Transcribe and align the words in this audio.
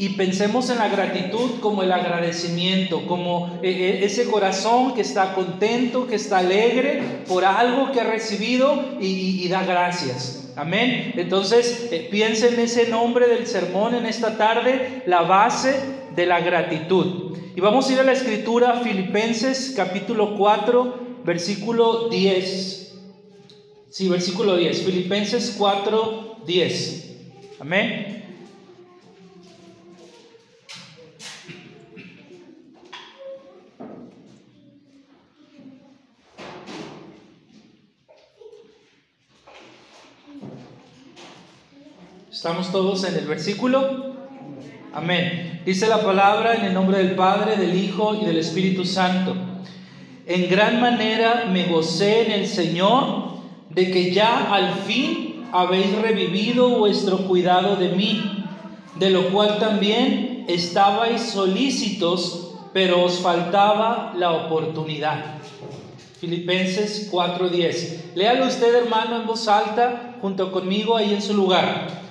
y 0.00 0.10
pensemos 0.10 0.70
en 0.70 0.78
la 0.78 0.88
gratitud 0.88 1.58
como 1.60 1.82
el 1.82 1.90
agradecimiento, 1.90 3.04
como 3.08 3.58
eh, 3.64 3.70
eh, 3.70 4.04
ese 4.04 4.30
corazón 4.30 4.94
que 4.94 5.00
está 5.00 5.34
contento, 5.34 6.06
que 6.06 6.14
está 6.14 6.38
alegre 6.38 7.02
por 7.26 7.44
algo 7.44 7.90
que 7.90 8.00
ha 8.00 8.04
recibido 8.04 8.96
y, 9.00 9.48
da 9.48 9.64
gracias. 9.64 10.52
Amén. 10.54 11.14
Entonces, 11.16 11.88
eh, 11.90 12.06
piensen 12.12 12.54
en 12.54 12.60
ese 12.60 12.88
nombre 12.88 13.26
del 13.26 13.48
sermón 13.48 13.96
en 13.96 14.06
esta 14.06 14.38
tarde, 14.38 15.02
la 15.06 15.22
base 15.22 15.74
de 16.14 16.26
la 16.26 16.40
gratitud. 16.40 17.36
Y 17.56 17.60
vamos 17.60 17.90
a 17.90 17.92
ir 17.94 17.98
a 17.98 18.04
la 18.04 18.12
escritura, 18.12 18.80
Filipenses 18.84 19.74
capítulo 19.76 20.36
4, 20.36 21.22
versículo 21.24 22.08
10. 22.08 22.94
Sí, 23.90 24.08
versículo 24.08 24.56
10. 24.56 24.80
Filipenses 24.84 25.56
4, 25.58 26.36
10. 26.46 27.16
Amén. 27.58 28.17
¿Estamos 42.38 42.70
todos 42.70 43.02
en 43.02 43.16
el 43.16 43.26
versículo? 43.26 44.14
Amén. 44.94 45.60
Dice 45.66 45.88
la 45.88 46.04
palabra 46.04 46.54
en 46.54 46.66
el 46.66 46.72
nombre 46.72 46.98
del 46.98 47.16
Padre, 47.16 47.56
del 47.56 47.74
Hijo 47.74 48.14
y 48.14 48.24
del 48.24 48.36
Espíritu 48.36 48.84
Santo. 48.84 49.34
En 50.24 50.48
gran 50.48 50.80
manera 50.80 51.48
me 51.50 51.64
gocé 51.64 52.26
en 52.26 52.30
el 52.30 52.46
Señor 52.46 53.40
de 53.70 53.90
que 53.90 54.12
ya 54.12 54.54
al 54.54 54.72
fin 54.86 55.46
habéis 55.50 55.92
revivido 55.98 56.78
vuestro 56.78 57.26
cuidado 57.26 57.74
de 57.74 57.88
mí, 57.88 58.46
de 58.94 59.10
lo 59.10 59.30
cual 59.30 59.58
también 59.58 60.44
estabais 60.46 61.22
solícitos, 61.22 62.54
pero 62.72 63.02
os 63.02 63.18
faltaba 63.18 64.14
la 64.16 64.30
oportunidad. 64.30 65.24
Filipenses 66.20 67.10
4:10. 67.10 68.14
Léalo 68.14 68.46
usted, 68.46 68.76
hermano, 68.76 69.16
en 69.16 69.26
voz 69.26 69.48
alta, 69.48 70.14
junto 70.22 70.52
conmigo 70.52 70.96
ahí 70.96 71.12
en 71.12 71.20
su 71.20 71.34
lugar. 71.34 72.06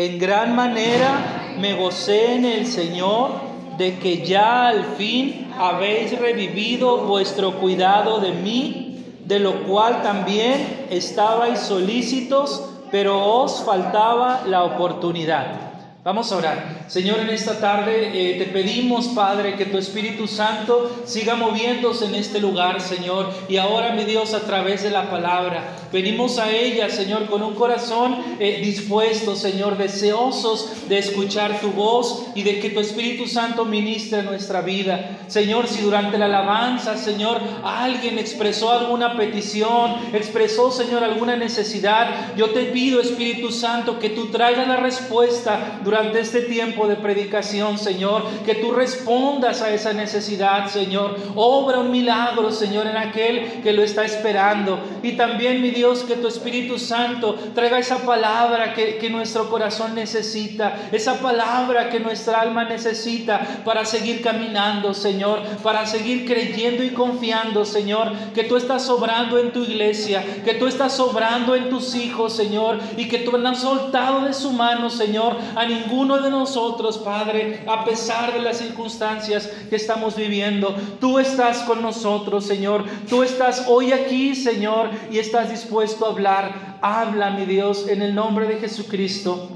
En 0.00 0.18
gran 0.18 0.56
manera 0.56 1.56
me 1.58 1.74
gocé 1.74 2.34
en 2.36 2.46
el 2.46 2.66
Señor 2.66 3.32
de 3.76 3.98
que 3.98 4.24
ya 4.24 4.68
al 4.68 4.82
fin 4.96 5.52
habéis 5.58 6.18
revivido 6.18 7.04
vuestro 7.04 7.56
cuidado 7.56 8.18
de 8.18 8.32
mí, 8.32 9.04
de 9.26 9.40
lo 9.40 9.64
cual 9.64 10.00
también 10.02 10.86
estabais 10.88 11.60
solícitos, 11.60 12.64
pero 12.90 13.42
os 13.42 13.62
faltaba 13.62 14.44
la 14.46 14.64
oportunidad. 14.64 15.69
Vamos 16.02 16.32
a 16.32 16.38
orar. 16.38 16.86
Señor, 16.88 17.20
en 17.20 17.28
esta 17.28 17.60
tarde 17.60 18.10
eh, 18.14 18.38
te 18.38 18.46
pedimos, 18.46 19.08
Padre, 19.08 19.56
que 19.56 19.66
tu 19.66 19.76
Espíritu 19.76 20.26
Santo 20.26 21.02
siga 21.04 21.34
moviéndose 21.34 22.06
en 22.06 22.14
este 22.14 22.40
lugar, 22.40 22.80
Señor. 22.80 23.28
Y 23.50 23.58
ahora, 23.58 23.92
mi 23.92 24.04
Dios, 24.04 24.32
a 24.32 24.40
través 24.40 24.82
de 24.82 24.88
la 24.88 25.10
palabra, 25.10 25.62
venimos 25.92 26.38
a 26.38 26.50
ella, 26.50 26.88
Señor, 26.88 27.26
con 27.26 27.42
un 27.42 27.54
corazón 27.54 28.16
eh, 28.38 28.62
dispuesto, 28.64 29.36
Señor, 29.36 29.76
deseosos 29.76 30.88
de 30.88 30.96
escuchar 30.96 31.60
tu 31.60 31.72
voz 31.72 32.28
y 32.34 32.44
de 32.44 32.60
que 32.60 32.70
tu 32.70 32.80
Espíritu 32.80 33.26
Santo 33.26 33.66
ministre 33.66 34.22
nuestra 34.22 34.62
vida. 34.62 35.18
Señor, 35.26 35.68
si 35.68 35.82
durante 35.82 36.16
la 36.16 36.24
alabanza, 36.24 36.96
Señor, 36.96 37.42
alguien 37.62 38.18
expresó 38.18 38.72
alguna 38.72 39.18
petición, 39.18 39.96
expresó, 40.14 40.72
Señor, 40.72 41.04
alguna 41.04 41.36
necesidad, 41.36 42.34
yo 42.38 42.50
te 42.50 42.64
pido, 42.64 43.02
Espíritu 43.02 43.52
Santo, 43.52 43.98
que 43.98 44.08
tú 44.08 44.28
traigas 44.28 44.66
la 44.66 44.76
respuesta 44.76 45.80
durante 45.84 45.90
este 46.00 46.42
tiempo 46.42 46.86
de 46.86 46.96
predicación, 46.96 47.78
Señor, 47.78 48.24
que 48.44 48.56
tú 48.56 48.72
respondas 48.72 49.62
a 49.62 49.70
esa 49.70 49.92
necesidad, 49.92 50.68
Señor. 50.68 51.16
Obra 51.34 51.78
un 51.78 51.90
milagro, 51.90 52.50
Señor, 52.50 52.86
en 52.86 52.96
aquel 52.96 53.62
que 53.62 53.72
lo 53.72 53.82
está 53.82 54.04
esperando. 54.04 54.78
Y 55.02 55.12
también, 55.12 55.62
mi 55.62 55.70
Dios, 55.70 56.04
que 56.04 56.16
tu 56.16 56.28
Espíritu 56.28 56.78
Santo 56.78 57.36
traiga 57.54 57.78
esa 57.78 57.98
palabra 57.98 58.74
que, 58.74 59.10
nuestro 59.10 59.50
corazón 59.50 59.94
necesita, 59.94 60.88
esa 60.92 61.20
palabra 61.20 61.90
que 61.90 61.98
nuestra 61.98 62.40
alma 62.40 62.64
necesita 62.64 63.62
para 63.64 63.84
seguir 63.84 64.22
caminando, 64.22 64.94
Señor, 64.94 65.42
para 65.62 65.84
seguir 65.86 66.26
creyendo 66.26 66.84
y 66.84 66.90
confiando, 66.90 67.64
Señor, 67.64 68.12
que 68.34 68.44
tú 68.44 68.56
estás 68.56 68.84
sobrando 68.86 69.38
en 69.38 69.52
tu 69.52 69.64
iglesia, 69.64 70.24
que 70.44 70.54
tú 70.54 70.68
estás 70.68 70.94
sobrando 70.94 71.56
en 71.56 71.68
tus 71.70 71.94
hijos, 71.96 72.34
Señor, 72.36 72.78
y 72.96 73.08
que 73.08 73.18
tú 73.18 73.36
no 73.36 73.48
has 73.48 73.60
soltado 73.60 74.24
de 74.24 74.32
su 74.32 74.52
mano, 74.52 74.90
Señor, 74.90 75.36
a 75.56 75.64
ninguno 75.80 76.20
de 76.20 76.30
nosotros, 76.30 76.98
Padre, 76.98 77.62
a 77.66 77.84
pesar 77.84 78.32
de 78.32 78.40
las 78.40 78.58
circunstancias 78.58 79.46
que 79.68 79.76
estamos 79.76 80.16
viviendo. 80.16 80.74
Tú 81.00 81.18
estás 81.18 81.58
con 81.58 81.82
nosotros, 81.82 82.44
Señor. 82.44 82.84
Tú 83.08 83.22
estás 83.22 83.66
hoy 83.68 83.92
aquí, 83.92 84.34
Señor, 84.34 84.90
y 85.10 85.18
estás 85.18 85.50
dispuesto 85.50 86.06
a 86.06 86.10
hablar. 86.10 86.78
Habla, 86.82 87.30
mi 87.30 87.46
Dios, 87.46 87.88
en 87.88 88.02
el 88.02 88.14
nombre 88.14 88.46
de 88.46 88.58
Jesucristo. 88.58 89.48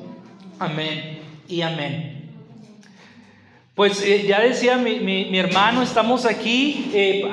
Amén 0.59 1.21
y 1.49 1.63
amén. 1.63 2.14
Pues 3.75 4.05
eh, 4.05 4.25
ya 4.29 4.39
decía 4.39 4.77
mi, 4.77 5.37
hermano, 5.37 5.83
estamos 5.83 6.27
aquí 6.27 6.93
eh, 6.95 7.29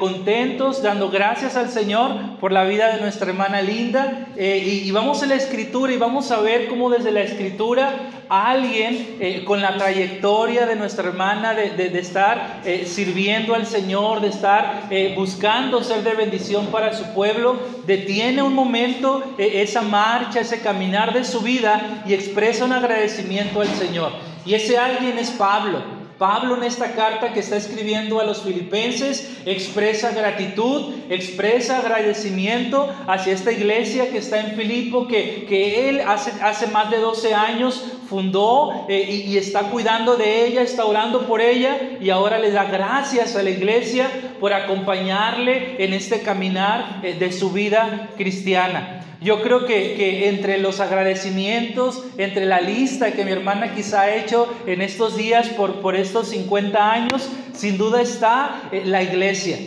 contentos, 0.00 0.82
dando 0.82 1.10
gracias 1.10 1.54
al 1.54 1.70
Señor 1.70 2.10
por 2.40 2.50
la 2.50 2.64
vida 2.64 2.92
de 2.92 3.00
nuestra 3.00 3.28
hermana 3.28 3.62
Linda. 3.62 4.26
Eh, 4.36 4.82
y, 4.84 4.90
vamos 4.90 5.22
a 5.22 5.26
la 5.26 5.36
escritura 5.36 5.92
y 5.92 5.96
vamos 5.96 6.32
a 6.32 6.40
ver 6.40 6.66
cómo 6.66 6.90
desde 6.90 7.12
la 7.12 7.20
escritura 7.20 7.94
alguien 8.28 9.44
con 9.44 9.62
la 9.62 9.76
trayectoria 9.76 10.66
de 10.66 10.74
nuestra 10.74 11.06
hermana 11.06 11.54
de, 11.54 11.70
de 11.70 11.98
estar 12.00 12.62
sirviendo 12.84 13.54
al 13.54 13.66
Señor, 13.66 14.20
de 14.22 14.28
estar 14.30 14.88
buscando 15.14 15.84
ser 15.84 16.02
de 16.02 16.14
bendición 16.14 16.66
para 16.66 16.94
su 16.94 17.04
pueblo, 17.14 17.60
detiene 17.86 18.42
un 18.42 18.54
momento 18.54 19.22
esa 19.38 19.82
marcha, 19.82 20.40
ese 20.40 20.60
caminar 20.60 21.14
de 21.14 21.22
su 21.22 21.42
vida 21.42 22.02
y 22.08 22.14
expresa 22.14 22.64
un 22.64 22.72
agradecimiento 22.72 23.60
al 23.60 23.68
Señor. 23.68 24.35
Y 24.46 24.54
ese 24.54 24.78
alguien 24.78 25.18
es 25.18 25.30
Pablo. 25.30 25.96
Pablo 26.18 26.56
en 26.56 26.62
esta 26.62 26.92
carta 26.92 27.34
que 27.34 27.40
está 27.40 27.56
escribiendo 27.56 28.20
a 28.20 28.24
los 28.24 28.42
filipenses 28.42 29.36
expresa 29.44 30.12
gratitud, 30.12 30.94
expresa 31.10 31.78
agradecimiento 31.78 32.88
hacia 33.06 33.34
esta 33.34 33.52
iglesia 33.52 34.10
que 34.10 34.18
está 34.18 34.40
en 34.40 34.56
Filipo, 34.56 35.06
que, 35.08 35.44
que 35.46 35.90
él 35.90 36.00
hace, 36.00 36.32
hace 36.42 36.68
más 36.68 36.90
de 36.90 36.98
12 36.98 37.34
años 37.34 37.84
fundó 38.08 38.86
eh, 38.88 39.24
y, 39.26 39.36
está 39.36 39.64
cuidando 39.64 40.16
de 40.16 40.46
ella, 40.46 40.62
está 40.62 40.86
orando 40.86 41.26
por 41.26 41.42
ella 41.42 41.76
y 42.00 42.08
ahora 42.08 42.38
le 42.38 42.50
da 42.50 42.64
gracias 42.64 43.36
a 43.36 43.42
la 43.42 43.50
iglesia 43.50 44.08
por 44.40 44.54
acompañarle 44.54 45.84
en 45.84 45.92
este 45.92 46.22
caminar 46.22 47.00
eh, 47.02 47.14
de 47.14 47.30
su 47.30 47.50
vida 47.50 48.10
cristiana. 48.16 48.95
Yo 49.20 49.42
creo 49.42 49.64
que, 49.66 50.28
entre 50.28 50.58
los 50.58 50.80
agradecimientos, 50.80 52.04
entre 52.18 52.44
la 52.44 52.60
lista 52.60 53.12
que 53.12 53.24
mi 53.24 53.32
hermana 53.32 53.74
quizá 53.74 54.02
ha 54.02 54.14
hecho 54.14 54.52
en 54.66 54.82
estos 54.82 55.16
días 55.16 55.48
por, 55.48 55.80
por 55.80 55.96
estos 55.96 56.28
50 56.28 56.92
años, 56.92 57.28
sin 57.54 57.78
duda 57.78 58.02
está 58.02 58.68
eh, 58.72 58.82
la 58.84 59.02
iglesia. 59.02 59.58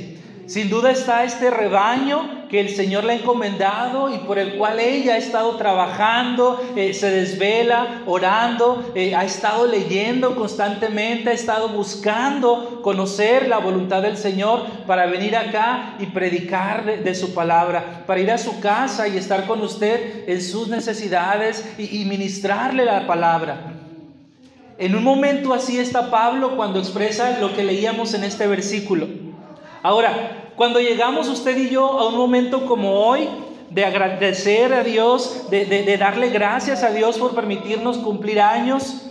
Sin 0.50 0.68
duda 0.68 0.90
está 0.90 1.24
este 1.26 1.52
rebaño 1.52 2.48
que 2.50 2.60
el 2.60 2.70
Señor 2.70 3.04
le 3.04 3.14
ha 3.14 3.16
encomendado 3.18 4.12
y 4.12 4.18
por 4.18 4.40
el 4.40 4.56
cual 4.58 4.80
ella 4.80 5.14
ha 5.14 5.18
estado 5.18 5.56
trabajando, 5.58 6.60
eh, 6.76 6.96
se 6.96 7.12
desvela, 7.12 8.02
orando, 8.08 8.92
eh, 8.96 9.14
ha 9.14 9.26
estado 9.26 9.68
leyendo 9.68 10.36
constantemente, 10.36 11.30
ha 11.30 11.34
estado 11.34 11.70
buscando 11.70 12.82
conocer 12.82 13.48
la 13.48 13.60
voluntad 13.60 14.02
del 14.02 14.18
Señor 14.18 14.66
para 14.88 15.06
venir 15.06 15.38
acá 15.38 15.94
y 16.00 16.08
predicar 16.08 16.84
de, 16.84 17.14
su 17.14 17.36
palabra, 17.36 18.06
para 18.08 18.20
ir 18.20 18.31
a 18.31 18.40
su 18.40 18.60
casa 18.60 19.08
y 19.08 19.18
estar 19.18 19.46
con 19.46 19.62
usted 19.62 20.28
en 20.28 20.42
sus 20.42 20.68
necesidades 20.68 21.64
y, 21.78 22.02
y 22.02 22.06
ministrarle 22.06 22.86
la 22.86 23.06
palabra. 23.06 23.76
En 24.80 24.96
un 24.96 25.04
momento 25.04 25.54
así 25.54 25.78
está 25.78 26.10
Pablo 26.10 26.56
cuando 26.56 26.80
expresa 26.80 27.38
lo 27.40 27.56
que 27.56 27.63
leíamos 27.63 28.16
en 28.16 28.24
este 28.24 28.48
versículo. 28.48 29.29
Ahora, 29.81 30.52
cuando 30.56 30.80
llegamos 30.80 31.28
usted 31.30 31.58
y 31.58 31.70
yo 31.70 32.00
a 32.00 32.08
un 32.10 32.18
momento 32.18 32.66
como 32.66 32.94
hoy, 33.06 33.30
de 33.70 33.86
agradecer 33.86 34.74
a 34.74 34.84
Dios, 34.84 35.48
de, 35.50 35.98
darle 35.98 36.30
gracias 36.30 36.84
a 36.84 36.92
Dios 36.92 37.18
por 37.18 37.36
permitirnos 37.36 37.98
cumplir 38.00 38.42
años, 38.42 39.06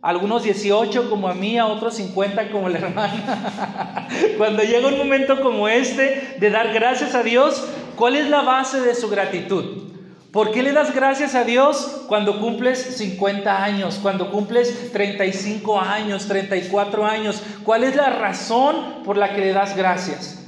algunos 0.00 0.44
18 0.44 1.10
como 1.10 1.28
a 1.28 1.34
mí, 1.34 1.58
a 1.58 1.66
otros 1.66 1.94
50 1.94 2.50
como 2.50 2.68
la 2.68 2.78
hermana. 2.80 4.08
Cuando 4.38 4.62
llega 4.62 4.88
un 4.88 4.98
momento 4.98 5.40
como 5.40 5.68
este 5.68 6.36
de 6.38 6.50
dar 6.50 6.72
gracias 6.72 7.14
a 7.14 7.22
Dios, 7.22 7.64
¿cuál 7.96 8.16
es 8.16 8.28
la 8.28 8.42
base 8.42 8.80
de 8.80 8.94
su 8.94 9.08
gratitud? 9.08 9.88
¿Por 10.32 10.50
qué 10.50 10.62
le 10.62 10.72
das 10.72 10.94
gracias 10.94 11.34
a 11.34 11.44
Dios 11.44 12.02
cuando 12.06 12.38
cumples 12.38 12.78
50 12.98 13.64
años, 13.64 13.98
cuando 14.02 14.30
cumples 14.30 14.92
35 14.92 15.80
años, 15.80 16.26
34 16.26 17.06
años? 17.06 17.42
¿Cuál 17.64 17.84
es 17.84 17.96
la 17.96 18.10
razón 18.10 19.02
por 19.04 19.16
la 19.16 19.34
que 19.34 19.40
le 19.40 19.52
das 19.54 19.74
gracias? 19.74 20.44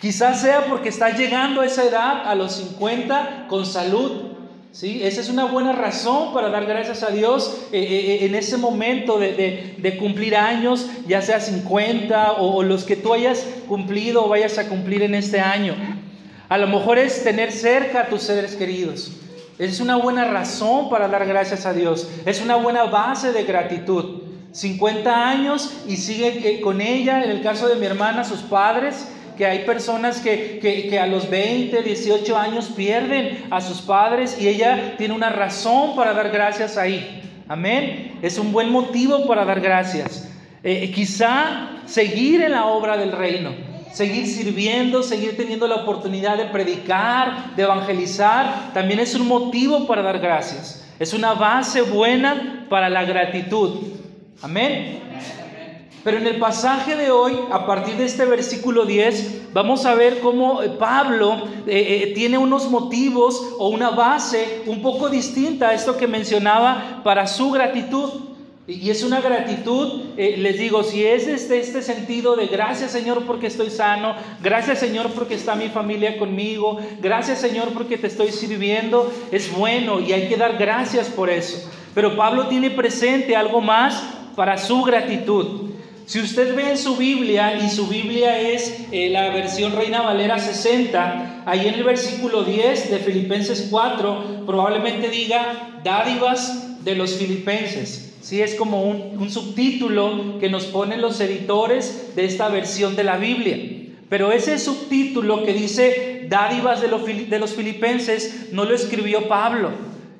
Quizás 0.00 0.40
sea 0.40 0.66
porque 0.66 0.88
estás 0.88 1.16
llegando 1.16 1.60
a 1.60 1.66
esa 1.66 1.84
edad, 1.84 2.28
a 2.28 2.34
los 2.34 2.54
50, 2.56 3.46
con 3.48 3.64
salud. 3.64 4.32
¿sí? 4.72 5.00
Esa 5.04 5.20
es 5.20 5.28
una 5.28 5.44
buena 5.44 5.70
razón 5.70 6.34
para 6.34 6.48
dar 6.48 6.66
gracias 6.66 7.04
a 7.04 7.10
Dios 7.10 7.68
eh, 7.70 7.78
eh, 7.78 8.14
eh, 8.14 8.26
en 8.26 8.34
ese 8.34 8.56
momento 8.56 9.20
de, 9.20 9.96
cumplir 10.00 10.34
años, 10.34 10.88
ya 11.06 11.22
sea 11.22 11.38
50 11.38 12.32
o, 12.32 12.56
o 12.56 12.62
los 12.64 12.82
que 12.82 12.96
tú 12.96 13.14
hayas 13.14 13.46
cumplido 13.68 14.24
o 14.24 14.28
vayas 14.28 14.58
a 14.58 14.68
cumplir 14.68 15.02
en 15.04 15.14
este 15.14 15.38
año. 15.40 15.76
A 16.52 16.58
lo 16.58 16.66
mejor 16.66 16.98
es 16.98 17.24
tener 17.24 17.50
cerca 17.50 18.02
a 18.02 18.08
tus 18.08 18.24
seres 18.24 18.56
queridos. 18.56 19.10
Es 19.58 19.80
una 19.80 19.96
buena 19.96 20.26
razón 20.26 20.90
para 20.90 21.08
dar 21.08 21.24
gracias 21.24 21.64
a 21.64 21.72
Dios. 21.72 22.10
Es 22.26 22.42
una 22.42 22.56
buena 22.56 22.84
base 22.84 23.32
de 23.32 23.44
gratitud. 23.44 24.20
50 24.50 25.30
años 25.30 25.72
y 25.88 25.96
sigue 25.96 26.60
con 26.60 26.82
ella, 26.82 27.24
en 27.24 27.30
el 27.30 27.40
caso 27.40 27.68
de 27.68 27.76
mi 27.76 27.86
hermana, 27.86 28.22
sus 28.22 28.40
padres, 28.40 29.08
que 29.38 29.46
hay 29.46 29.60
personas 29.60 30.20
que, 30.20 30.98
a 31.00 31.06
los 31.06 31.30
20, 31.30 31.82
18 31.82 32.36
años 32.36 32.66
pierden 32.76 33.46
a 33.50 33.62
sus 33.62 33.80
padres 33.80 34.36
y 34.38 34.46
ella 34.46 34.96
tiene 34.98 35.14
una 35.14 35.30
razón 35.30 35.96
para 35.96 36.12
dar 36.12 36.28
gracias 36.28 36.76
ahí. 36.76 37.22
Amén. 37.48 38.18
Es 38.20 38.38
un 38.38 38.52
buen 38.52 38.68
motivo 38.68 39.26
para 39.26 39.46
dar 39.46 39.62
gracias. 39.62 40.28
Eh, 40.62 40.92
quizá 40.94 41.80
seguir 41.86 42.42
en 42.42 42.52
la 42.52 42.66
obra 42.66 42.98
del 42.98 43.12
reino, 43.12 43.71
seguir 43.92 44.26
sirviendo, 44.26 45.02
seguir 45.02 45.36
teniendo 45.36 45.66
la 45.68 45.76
oportunidad 45.76 46.36
de 46.36 46.46
predicar, 46.46 47.54
de 47.56 47.62
evangelizar, 47.62 48.72
también 48.72 49.00
es 49.00 49.14
un 49.14 49.26
motivo 49.28 49.86
para 49.86 50.02
dar 50.02 50.18
gracias. 50.18 50.84
Es 50.98 51.12
una 51.12 51.34
base 51.34 51.82
buena 51.82 52.66
para 52.68 52.88
la 52.88 53.04
gratitud. 53.04 53.80
Amén. 54.40 55.00
Pero 56.04 56.18
en 56.18 56.26
el 56.26 56.38
pasaje 56.38 56.96
de 56.96 57.12
hoy, 57.12 57.38
a 57.52 57.64
partir 57.64 57.94
de 57.94 58.06
este 58.06 58.24
versículo 58.24 58.84
10, 58.84 59.52
vamos 59.52 59.86
a 59.86 59.94
ver 59.94 60.18
cómo 60.18 60.60
eh, 60.60 60.68
Pablo 60.70 61.46
eh, 61.66 62.02
eh, 62.02 62.12
tiene 62.14 62.38
unos 62.38 62.68
motivos 62.68 63.54
o 63.58 63.68
una 63.68 63.90
base 63.90 64.62
un 64.66 64.82
poco 64.82 65.08
distinta 65.08 65.68
a 65.68 65.74
esto 65.74 65.96
que 65.96 66.08
mencionaba 66.08 67.02
para 67.04 67.28
su 67.28 67.52
gratitud. 67.52 68.31
Y 68.68 68.90
es 68.90 69.02
una 69.02 69.20
gratitud, 69.20 70.14
les 70.16 70.56
digo, 70.56 70.84
si 70.84 71.04
es 71.04 71.26
este, 71.26 71.58
este 71.58 71.82
sentido 71.82 72.36
de 72.36 72.46
gracias 72.46 72.92
Señor 72.92 73.24
porque 73.26 73.48
estoy 73.48 73.70
sano, 73.70 74.14
gracias 74.40 74.78
Señor 74.78 75.10
porque 75.10 75.34
está 75.34 75.56
mi 75.56 75.68
familia 75.68 76.16
conmigo, 76.16 76.78
gracias 77.00 77.40
Señor 77.40 77.70
porque 77.74 77.98
te 77.98 78.06
estoy 78.06 78.30
sirviendo, 78.30 79.12
es 79.32 79.50
bueno 79.50 79.98
y 79.98 80.12
hay 80.12 80.28
que 80.28 80.36
dar 80.36 80.58
gracias 80.58 81.08
por 81.08 81.28
eso. 81.28 81.68
Pero 81.92 82.16
Pablo 82.16 82.46
tiene 82.46 82.70
presente 82.70 83.34
algo 83.34 83.60
más 83.60 84.00
para 84.36 84.56
su 84.56 84.82
gratitud. 84.82 85.72
Si 86.06 86.20
usted 86.20 86.54
ve 86.54 86.70
en 86.70 86.78
su 86.78 86.96
Biblia, 86.96 87.56
y 87.56 87.68
su 87.68 87.88
Biblia 87.88 88.38
es 88.38 88.86
eh, 88.92 89.08
la 89.10 89.30
versión 89.30 89.74
Reina 89.74 90.02
Valera 90.02 90.38
60, 90.38 91.42
ahí 91.46 91.66
en 91.66 91.74
el 91.74 91.82
versículo 91.82 92.44
10 92.44 92.92
de 92.92 92.98
Filipenses 92.98 93.66
4, 93.70 94.44
probablemente 94.46 95.08
diga 95.08 95.80
dádivas 95.82 96.84
de 96.84 96.94
los 96.94 97.14
filipenses. 97.14 98.11
Sí, 98.22 98.40
es 98.40 98.54
como 98.54 98.84
un, 98.84 99.28
subtítulo 99.30 100.38
que 100.38 100.48
nos 100.48 100.66
ponen 100.66 101.02
los 101.02 101.20
editores 101.20 102.14
de 102.14 102.24
esta 102.24 102.48
versión 102.48 102.94
de 102.94 103.02
la 103.02 103.16
Biblia. 103.16 103.58
Pero 104.08 104.30
ese 104.30 104.58
subtítulo 104.60 105.44
que 105.44 105.52
dice 105.52 106.26
dádivas 106.28 106.80
de 106.80 106.88
los, 106.88 107.04
de 107.04 107.38
los 107.40 107.54
filipenses 107.54 108.50
no 108.52 108.64
lo 108.64 108.74
escribió 108.74 109.26
Pablo. 109.26 109.70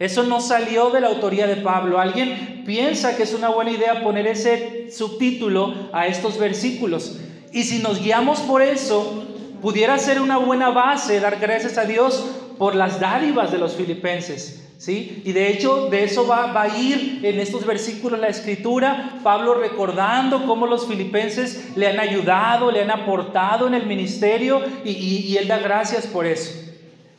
Eso 0.01 0.25
no 0.25 0.41
salió 0.41 0.91
de 0.91 1.01
la 1.01 1.09
autoría 1.09 1.47
de 1.47 1.57
Pablo. 1.57 2.01
Alguien 2.01 2.65
piensa 2.67 3.17
que 3.17 3.23
es 3.23 3.35
una 3.35 3.51
buena 3.51 3.71
idea 3.71 4.03
poner 4.03 4.27
ese 4.27 4.91
subtítulo 4.91 5.73
a 5.93 6.09
estos 6.09 6.39
versículos. 6.39 7.21
Y 7.53 7.63
si 7.63 7.79
nos 7.79 8.03
guiamos 8.03 8.41
por 8.41 8.63
eso, 8.63 9.25
pudiera 9.61 9.97
ser 9.99 10.21
una 10.21 10.39
buena 10.39 10.71
base 10.71 11.21
dar 11.21 11.39
gracias 11.39 11.79
a 11.79 11.85
Dios 11.85 12.25
por 12.59 12.75
las 12.75 12.99
dádivas 12.99 13.53
de 13.53 13.59
los 13.59 13.75
filipenses. 13.75 14.62
¿Sí? 14.83 15.23
Y 15.25 15.31
de 15.31 15.49
hecho, 15.49 15.87
de 15.91 16.03
eso 16.03 16.27
va, 16.27 16.61
a 16.61 16.77
ir 16.77 17.21
en 17.23 17.39
estos 17.39 17.65
versículos 17.65 18.19
la 18.19 18.27
escritura, 18.27 19.21
Pablo 19.23 19.55
recordando 19.55 20.45
cómo 20.45 20.67
los 20.67 20.89
filipenses 20.89 21.77
le 21.77 21.87
han 21.87 22.01
ayudado, 22.01 22.73
le 22.73 22.83
han 22.83 22.91
aportado 22.91 23.69
en 23.69 23.75
el 23.75 23.87
ministerio 23.87 24.61
y, 24.85 24.91
y 24.91 25.37
él 25.37 25.47
da 25.47 25.59
gracias 25.59 26.09
por 26.09 26.27
eso. 26.27 26.51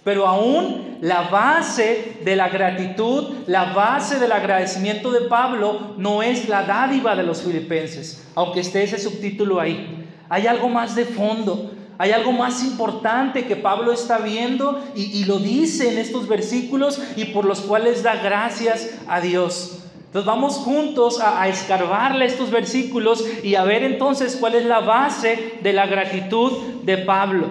Pero 0.04 0.28
aún 0.28 0.98
la 1.00 1.30
base 1.30 2.18
de 2.26 2.36
la 2.36 2.50
gratitud, 2.50 3.34
la 3.48 3.72
base 3.72 4.20
del 4.20 4.34
agradecimiento 4.34 5.14
de 5.14 5.22
Pablo 5.30 5.96
no 5.98 6.22
es 6.22 6.50
la 6.50 6.64
dádiva 6.64 7.16
de 7.16 7.24
los 7.24 7.44
filipenses, 7.44 8.28
aunque 8.36 8.60
esté 8.60 8.84
ese 8.84 9.00
subtítulo 9.00 9.62
ahí. 9.62 10.06
Hay 10.28 10.48
algo 10.48 10.68
más 10.68 10.96
de 10.96 11.06
fondo, 11.06 11.72
hay 12.04 12.12
algo 12.12 12.34
más 12.34 12.62
importante 12.66 13.46
que 13.46 13.56
Pablo 13.56 13.94
está 13.94 14.18
viendo 14.18 14.84
y, 14.94 15.24
lo 15.24 15.40
dice 15.40 15.90
en 15.90 15.98
estos 15.98 16.28
versículos 16.28 17.02
y 17.16 17.24
por 17.24 17.46
los 17.46 17.62
cuales 17.62 18.04
da 18.04 18.18
gracias 18.18 19.00
a 19.08 19.22
Dios. 19.22 19.80
Entonces 20.08 20.26
vamos 20.26 20.56
juntos 20.56 21.22
a, 21.22 21.42
a, 21.42 21.48
escarbarle 21.48 22.26
estos 22.26 22.52
versículos 22.52 23.24
y 23.42 23.56
a 23.56 23.64
ver 23.64 23.84
entonces 23.84 24.36
cuál 24.36 24.56
es 24.56 24.66
la 24.66 24.82
base 24.82 25.54
de 25.64 25.72
la 25.72 25.88
gratitud 25.88 26.52
de 26.84 26.98
Pablo. 26.98 27.48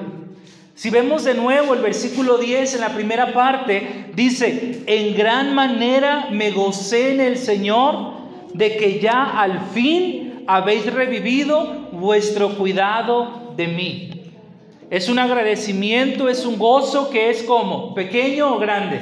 Si 0.74 0.90
vemos 0.90 1.24
de 1.24 1.32
nuevo 1.32 1.72
el 1.72 1.80
versículo 1.80 2.36
10 2.36 2.74
en 2.74 2.80
la 2.82 2.90
primera 2.90 3.32
parte, 3.32 4.10
dice, 4.14 4.82
en 4.84 5.16
gran 5.16 5.54
manera 5.54 6.28
me 6.30 6.50
gocé 6.50 7.14
en 7.14 7.20
el 7.22 7.38
Señor 7.38 8.20
de 8.52 8.76
que 8.76 9.00
ya 9.00 9.40
al 9.40 9.60
fin 9.72 10.44
habéis 10.46 10.92
revivido 10.92 11.88
vuestro 11.92 12.50
cuidado 12.50 13.54
de 13.56 13.68
mí. 13.68 14.21
Es 14.92 15.08
un 15.08 15.18
agradecimiento, 15.18 16.28
es 16.28 16.44
un 16.44 16.58
gozo 16.58 17.08
que 17.08 17.30
es 17.30 17.44
como, 17.44 17.94
pequeño 17.94 18.56
o 18.56 18.58
grande, 18.58 19.00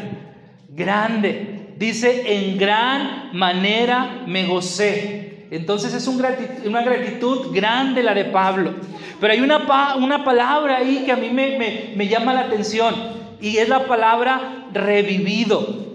grande. 0.69 1.73
Dice, 1.79 2.33
en 2.33 2.57
gran 2.59 3.31
manera 3.33 4.23
me 4.25 4.47
gocé. 4.47 5.49
Entonces 5.51 5.93
es 5.93 6.07
una 6.07 6.83
gratitud 6.83 7.53
grande 7.53 8.05
la 8.05 8.15
de 8.15 8.27
Pablo. 8.27 8.75
Pero 9.19 9.33
hay 9.33 9.41
una, 9.41 9.97
una 9.97 10.25
palabra 10.25 10.77
ahí 10.77 11.03
que 11.05 11.11
a 11.11 11.17
mí 11.17 11.29
me, 11.31 11.59
me 11.97 12.07
llama 12.07 12.35
la 12.35 12.43
atención 12.43 12.95
y 13.41 13.57
es 13.57 13.69
la 13.69 13.89
palabra 13.89 14.69
revivido. 14.73 15.89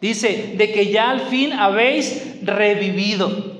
Dice, 0.00 0.54
de 0.56 0.72
que 0.72 0.90
ya 0.90 1.10
al 1.10 1.20
fin 1.20 1.52
habéis 1.52 2.38
revivido. 2.40 3.58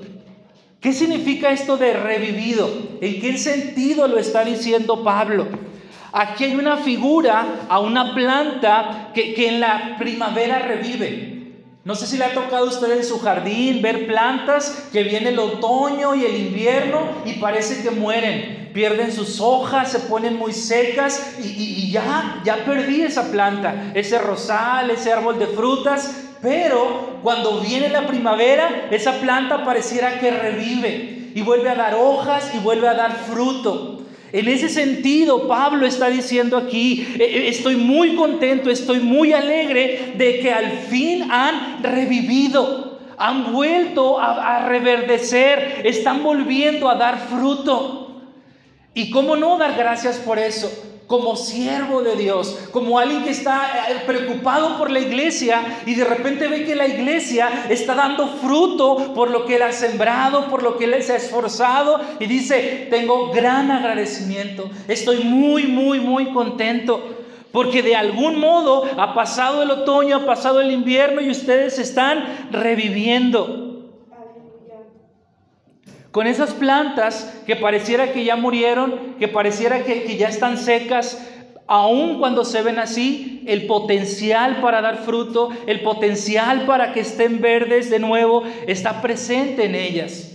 ¿Qué 0.81 0.93
significa 0.93 1.51
esto 1.51 1.77
de 1.77 1.93
revivido? 1.93 2.67
¿En 3.01 3.21
qué 3.21 3.37
sentido 3.37 4.07
lo 4.07 4.17
está 4.17 4.43
diciendo 4.43 5.03
Pablo? 5.03 5.47
Aquí 6.17 6.45
hay 6.45 6.55
una 6.55 6.77
figura 6.77 7.65
a 7.67 7.79
una 7.79 8.15
planta 8.15 9.09
que, 9.13 9.33
que 9.33 9.49
en 9.49 9.59
la 9.59 9.97
primavera 9.99 10.59
revive. 10.59 11.35
No 11.83 11.93
sé 11.93 12.07
si 12.07 12.17
le 12.17 12.23
ha 12.23 12.33
tocado 12.33 12.65
a 12.65 12.69
usted 12.69 12.89
en 12.89 13.03
su 13.03 13.19
jardín 13.19 13.81
ver 13.81 14.07
plantas 14.07 14.87
que 14.93 15.03
viene 15.03 15.31
el 15.31 15.39
otoño 15.39 16.15
y 16.15 16.23
el 16.23 16.37
invierno 16.37 17.01
y 17.25 17.33
parece 17.33 17.83
que 17.83 17.91
mueren, 17.91 18.69
pierden 18.73 19.11
sus 19.11 19.41
hojas, 19.41 19.91
se 19.91 19.99
ponen 19.99 20.37
muy 20.37 20.53
secas 20.53 21.35
y, 21.43 21.91
ya, 21.91 22.41
ya 22.45 22.63
perdí 22.63 23.01
esa 23.01 23.29
planta, 23.29 23.91
ese 23.93 24.17
rosal, 24.17 24.91
ese 24.91 25.11
árbol 25.11 25.37
de 25.37 25.47
frutas, 25.47 26.27
pero 26.41 27.19
cuando 27.23 27.59
viene 27.59 27.89
la 27.89 28.07
primavera, 28.07 28.87
esa 28.89 29.19
planta 29.19 29.65
pareciera 29.65 30.17
que 30.21 30.31
revive 30.31 31.33
y 31.35 31.41
vuelve 31.41 31.71
a 31.71 31.75
dar 31.75 31.95
hojas 31.95 32.55
y 32.55 32.59
vuelve 32.59 32.87
a 32.87 32.93
dar 32.93 33.11
fruto. 33.11 33.94
En 34.31 34.47
ese 34.47 34.69
sentido, 34.69 35.47
Pablo 35.47 35.85
está 35.85 36.09
diciendo 36.09 36.57
aquí, 36.57 37.07
eh, 37.15 37.23
eh, 37.23 37.47
estoy 37.47 37.75
muy 37.75 38.15
contento, 38.15 38.69
estoy 38.69 38.99
muy 38.99 39.33
alegre 39.33 40.13
de 40.17 40.39
que 40.39 40.51
al 40.51 40.71
fin 40.89 41.31
han 41.31 41.83
revivido, 41.83 42.99
han 43.17 43.53
vuelto 43.53 44.19
a, 44.19 44.67
reverdecer, 44.67 45.81
están 45.85 46.23
volviendo 46.23 46.89
a 46.89 46.95
dar 46.95 47.17
fruto. 47.29 48.21
¿Y 48.93 49.09
cómo 49.09 49.35
no 49.35 49.57
dar 49.57 49.75
gracias 49.77 50.17
por 50.17 50.39
eso? 50.39 50.94
Como 51.07 51.35
siervo 51.35 52.01
de 52.01 52.15
Dios, 52.15 52.57
como 52.71 52.97
alguien 52.97 53.23
que 53.23 53.29
está 53.29 53.89
eh, 53.89 54.03
preocupado 54.07 54.77
por 54.77 54.89
la 54.89 54.99
iglesia 54.99 55.61
y 55.85 55.95
de 55.95 56.03
repente 56.03 56.47
ve 56.47 56.65
que 56.65 56.75
la 56.75 56.87
iglesia 56.87 57.65
está 57.69 57.93
dando 57.93 58.27
fruto 58.27 59.13
por 59.13 59.29
lo 59.29 59.45
que 59.45 59.57
él 59.57 59.61
ha 59.61 59.71
sembrado, 59.71 60.47
por 60.47 60.63
lo 60.63 60.77
que 60.77 60.85
él 60.85 61.03
se 61.03 61.13
ha 61.13 61.17
esforzado 61.17 61.99
y 62.19 62.25
dice, 62.25 62.87
tengo 62.89 63.31
gran 63.31 63.69
agradecimiento, 63.69 64.69
estoy 64.87 65.23
muy, 65.23 65.63
muy, 65.67 65.99
muy 65.99 66.31
contento. 66.31 67.11
Porque 67.51 67.81
de 67.81 67.95
algún 67.95 68.37
modo 68.37 68.83
ha 68.97 69.13
pasado 69.13 69.63
el 69.63 69.71
otoño, 69.71 70.17
ha 70.17 70.25
pasado 70.25 70.59
el 70.59 70.71
invierno 70.71 71.21
y 71.21 71.29
ustedes 71.29 71.79
están 71.79 72.49
reviviendo. 72.51 73.64
Con 76.15 76.27
esas 76.27 76.53
plantas 76.53 77.41
que 77.45 77.57
pareciera 77.57 78.13
que 78.13 78.23
ya 78.23 78.37
murieron, 78.37 79.15
que 79.19 79.27
pareciera 79.27 79.83
que, 79.83 80.15
ya 80.15 80.29
están 80.29 80.57
secas, 80.57 81.21
aun 81.67 82.19
cuando 82.19 82.45
se 82.45 82.61
ven 82.61 82.79
así, 82.79 83.43
el 83.47 83.67
potencial 83.67 84.61
para 84.61 84.79
dar 84.79 84.99
fruto, 84.99 85.49
el 85.67 85.81
potencial 85.81 86.65
para 86.65 86.93
que 86.93 87.01
estén 87.01 87.41
verdes 87.41 87.89
de 87.89 87.99
nuevo, 87.99 88.43
está 88.65 89.01
presente 89.01 89.65
en 89.65 89.75
ellas. 89.75 90.31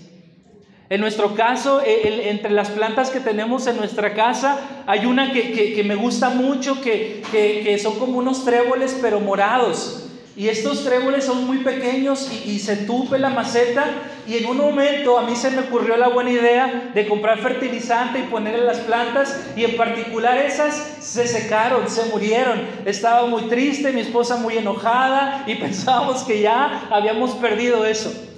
En 0.90 1.00
nuestro 1.00 1.34
caso, 1.34 1.80
e, 1.80 2.28
entre 2.28 2.50
las 2.50 2.68
plantas 2.68 3.08
que 3.08 3.20
tenemos 3.20 3.66
en 3.66 3.78
nuestra 3.78 4.12
casa, 4.12 4.60
hay 4.86 5.06
una 5.06 5.32
que, 5.32 5.82
me 5.82 5.94
gusta 5.94 6.28
mucho, 6.28 6.82
que, 6.82 7.22
que, 7.32 7.78
son 7.78 7.98
como 7.98 8.18
unos 8.18 8.44
tréboles 8.44 8.98
pero 9.00 9.18
morados. 9.18 10.09
Y 10.36 10.48
estos 10.48 10.84
tréboles 10.84 11.24
son 11.24 11.46
muy 11.46 11.58
pequeños 11.58 12.30
y, 12.46 12.58
se 12.60 12.76
tupe 12.76 13.18
la 13.18 13.30
maceta. 13.30 13.84
Y 14.28 14.36
en 14.36 14.46
un 14.46 14.58
momento 14.58 15.18
a 15.18 15.22
mí 15.22 15.34
se 15.34 15.50
me 15.50 15.60
ocurrió 15.60 15.96
la 15.96 16.08
buena 16.08 16.30
idea 16.30 16.92
de 16.94 17.08
comprar 17.08 17.38
fertilizante 17.38 18.20
y 18.20 18.22
ponerle 18.22 18.64
las 18.64 18.78
plantas. 18.78 19.38
Y 19.56 19.64
en 19.64 19.76
particular 19.76 20.38
esas 20.38 20.76
se 21.00 21.26
secaron, 21.26 21.90
se 21.90 22.04
murieron. 22.06 22.60
Estaba 22.84 23.26
muy 23.26 23.42
triste, 23.42 23.92
mi 23.92 24.00
esposa 24.00 24.36
muy 24.36 24.56
enojada 24.56 25.44
y 25.46 25.54
pensábamos 25.56 26.22
que 26.22 26.40
ya 26.40 26.88
habíamos 26.90 27.32
perdido 27.32 27.84
eso. 27.84 28.29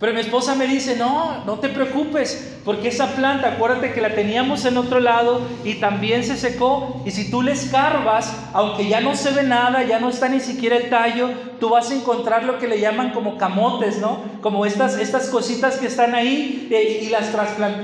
Pero 0.00 0.14
mi 0.14 0.20
esposa 0.20 0.54
me 0.54 0.66
dice, 0.66 0.96
no, 0.96 1.44
no 1.44 1.58
te 1.58 1.68
preocupes, 1.68 2.56
porque 2.64 2.88
esa 2.88 3.14
planta, 3.14 3.48
acuérdate 3.48 3.92
que 3.92 4.00
la 4.00 4.14
teníamos 4.14 4.64
en 4.64 4.78
otro 4.78 4.98
lado 4.98 5.42
y 5.62 5.74
también 5.74 6.24
se 6.24 6.38
secó. 6.38 7.02
Y 7.04 7.10
si 7.10 7.30
tú 7.30 7.42
le 7.42 7.52
escarbas, 7.52 8.34
aunque 8.54 8.88
ya 8.88 9.02
no 9.02 9.14
se 9.14 9.30
ve 9.30 9.42
nada, 9.42 9.82
ya 9.82 10.00
no 10.00 10.08
está 10.08 10.30
ni 10.30 10.40
siquiera 10.40 10.78
el 10.78 10.88
tallo, 10.88 11.28
tú 11.60 11.68
vas 11.68 11.90
a 11.90 11.94
encontrar 11.94 12.44
lo 12.44 12.58
que 12.58 12.66
le 12.66 12.80
llaman 12.80 13.12
como 13.12 13.36
camotes, 13.36 13.98
¿no? 13.98 14.22
Como 14.40 14.64
estas, 14.64 14.98
estas 14.98 15.28
cositas 15.28 15.76
que 15.76 15.88
están 15.88 16.14
ahí 16.14 16.68
eh, 16.70 17.02
y 17.02 17.10
las, 17.10 17.30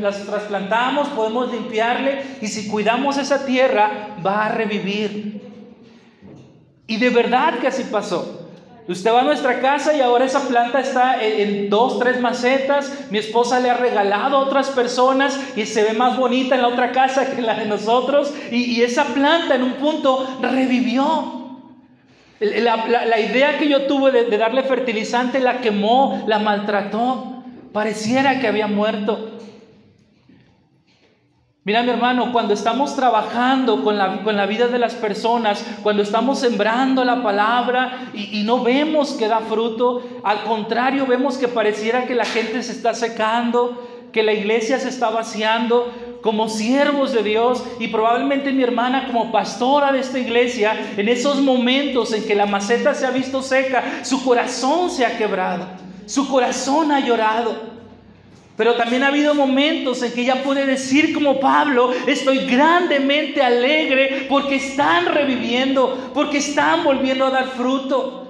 las 0.01 0.25
trasplantamos, 0.25 1.09
podemos 1.09 1.53
limpiarle 1.53 2.23
y 2.41 2.47
si 2.47 2.69
cuidamos 2.69 3.19
esa 3.19 3.45
tierra, 3.45 4.17
va 4.25 4.47
a 4.47 4.49
revivir. 4.49 5.43
Y 6.87 6.97
de 6.97 7.11
verdad 7.11 7.59
que 7.59 7.67
así 7.67 7.83
pasó. 7.83 8.46
Usted 8.89 9.13
va 9.13 9.23
a 9.23 9.25
nuestra 9.25 9.61
casa 9.61 9.97
y 9.97 10.01
ahora 10.01 10.27
esa 10.27 10.47
planta 10.47 10.79
está 10.79 11.21
en, 11.21 11.69
dos, 11.69 11.99
tres 11.99 12.21
macetas. 12.21 13.11
Mi 13.11 13.19
esposa 13.19 13.59
le 13.59 13.69
ha 13.69 13.75
regalado 13.75 14.37
a 14.37 14.41
otras 14.41 14.71
personas 14.71 15.39
y 15.57 15.67
se 15.67 15.83
ve 15.83 15.93
más 15.93 16.17
bonita 16.17 16.55
en 16.55 16.63
la 16.63 16.69
otra 16.69 16.93
casa 16.93 17.31
que 17.31 17.41
en 17.41 17.47
la 17.47 17.57
de 17.57 17.67
nosotros. 17.67 18.33
Y, 18.53 18.81
esa 18.83 19.07
planta 19.07 19.57
en 19.57 19.65
un 19.65 19.73
punto 19.75 20.39
revivió. 20.41 21.59
La, 22.39 23.19
idea 23.19 23.59
que 23.59 23.69
yo 23.69 23.87
tuve 23.87 24.13
de 24.13 24.39
darle 24.39 24.63
fertilizante 24.63 25.41
la 25.41 25.61
quemó, 25.61 26.23
la 26.29 26.39
maltrató. 26.39 27.43
Pareciera 27.73 28.39
que 28.39 28.47
había 28.47 28.69
muerto. 28.69 29.33
Mira 31.67 31.83
mi 31.83 31.91
hermano, 31.91 32.31
cuando 32.31 32.55
estamos 32.55 32.95
trabajando 32.95 33.83
con 33.83 33.99
la, 33.99 34.23
con 34.23 34.37
la, 34.37 34.47
vida 34.47 34.69
de 34.69 34.79
las 34.79 34.95
personas, 34.95 35.67
cuando 35.83 36.05
estamos 36.05 36.39
sembrando 36.39 37.03
la 37.03 37.25
palabra 37.25 38.13
y, 38.15 38.39
y, 38.39 38.45
no 38.45 38.63
vemos 38.63 39.15
que 39.15 39.27
da 39.27 39.41
fruto, 39.41 40.01
al 40.23 40.45
contrario 40.45 41.07
vemos 41.07 41.39
que 41.39 41.49
pareciera 41.49 42.07
que 42.07 42.15
la 42.15 42.25
gente 42.25 42.63
se 42.63 42.71
está 42.71 42.95
secando, 42.95 43.85
que 44.13 44.23
la 44.23 44.33
iglesia 44.33 44.79
se 44.79 44.89
está 44.89 45.11
vaciando, 45.11 45.93
como 46.23 46.49
siervos 46.49 47.13
de 47.13 47.25
Dios 47.25 47.65
y 47.81 47.89
probablemente 47.89 48.53
mi 48.53 48.63
hermana 48.63 49.09
como 49.09 49.33
pastora 49.33 49.91
de 49.91 49.99
esta 49.99 50.21
iglesia, 50.21 50.95
en 50.97 51.09
esos 51.09 51.43
momentos 51.43 52.13
en 52.13 52.25
que 52.29 52.37
la 52.37 52.47
maceta 52.47 52.95
se 52.95 53.07
ha 53.07 53.11
visto 53.11 53.43
seca, 53.43 53.83
su 54.05 54.25
corazón 54.25 54.89
se 54.89 55.05
ha 55.05 55.19
quebrado, 55.19 55.67
su 56.07 56.29
corazón 56.29 56.93
ha 56.93 57.01
llorado. 57.01 57.76
Pero 58.57 58.75
también 58.75 59.03
ha 59.03 59.09
habido 59.09 59.35
momentos 59.35 60.03
en 60.03 60.13
que 60.13 60.23
ella 60.23 60.43
puede 60.43 60.65
decir 60.65 61.13
como 61.13 61.41
Pablo, 61.41 61.93
estoy 62.07 62.47
grandemente 62.47 63.43
alegre 63.43 64.27
porque 64.31 64.57
están 64.57 65.07
reviviendo, 65.07 66.11
porque 66.15 66.39
están 66.39 66.83
volviendo 66.83 67.27
a 67.27 67.31
dar 67.31 67.49
fruto. 67.49 68.23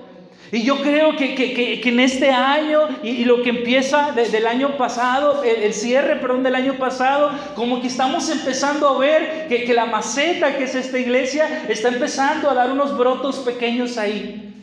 Y 0.50 0.62
yo 0.62 0.80
creo 0.80 1.16
que, 1.16 1.80
en 1.84 2.00
este 2.00 2.30
año 2.30 2.80
y, 3.02 3.24
lo 3.24 3.42
que 3.42 3.50
empieza 3.50 4.12
del 4.12 4.46
año 4.46 4.76
pasado, 4.76 5.42
el, 5.44 5.72
cierre, 5.74 6.16
perdón, 6.16 6.42
del 6.42 6.54
año 6.54 6.74
pasado, 6.74 7.30
como 7.54 7.80
que 7.80 7.88
estamos 7.88 8.28
empezando 8.30 8.88
a 8.88 8.98
ver 8.98 9.46
que, 9.48 9.64
que 9.64 9.74
la 9.74 9.86
maceta 9.86 10.56
que 10.56 10.64
es 10.64 10.74
esta 10.74 10.98
iglesia 10.98 11.64
está 11.68 11.88
empezando 11.88 12.48
a 12.48 12.54
dar 12.54 12.70
unos 12.70 12.96
brotos 12.96 13.40
pequeños 13.40 13.98
ahí. 13.98 14.55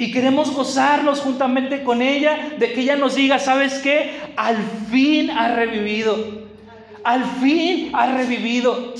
Y 0.00 0.10
queremos 0.10 0.50
gozarnos 0.50 1.20
juntamente 1.20 1.82
con 1.82 2.00
ella 2.00 2.54
de 2.58 2.72
que 2.72 2.80
ella 2.80 2.96
nos 2.96 3.16
diga, 3.16 3.38
¿sabes 3.38 3.74
qué? 3.80 4.12
Al 4.34 4.56
fin 4.90 5.30
ha 5.30 5.54
revivido. 5.54 6.16
Al 7.04 7.22
fin 7.38 7.90
ha 7.92 8.10
revivido. 8.16 8.94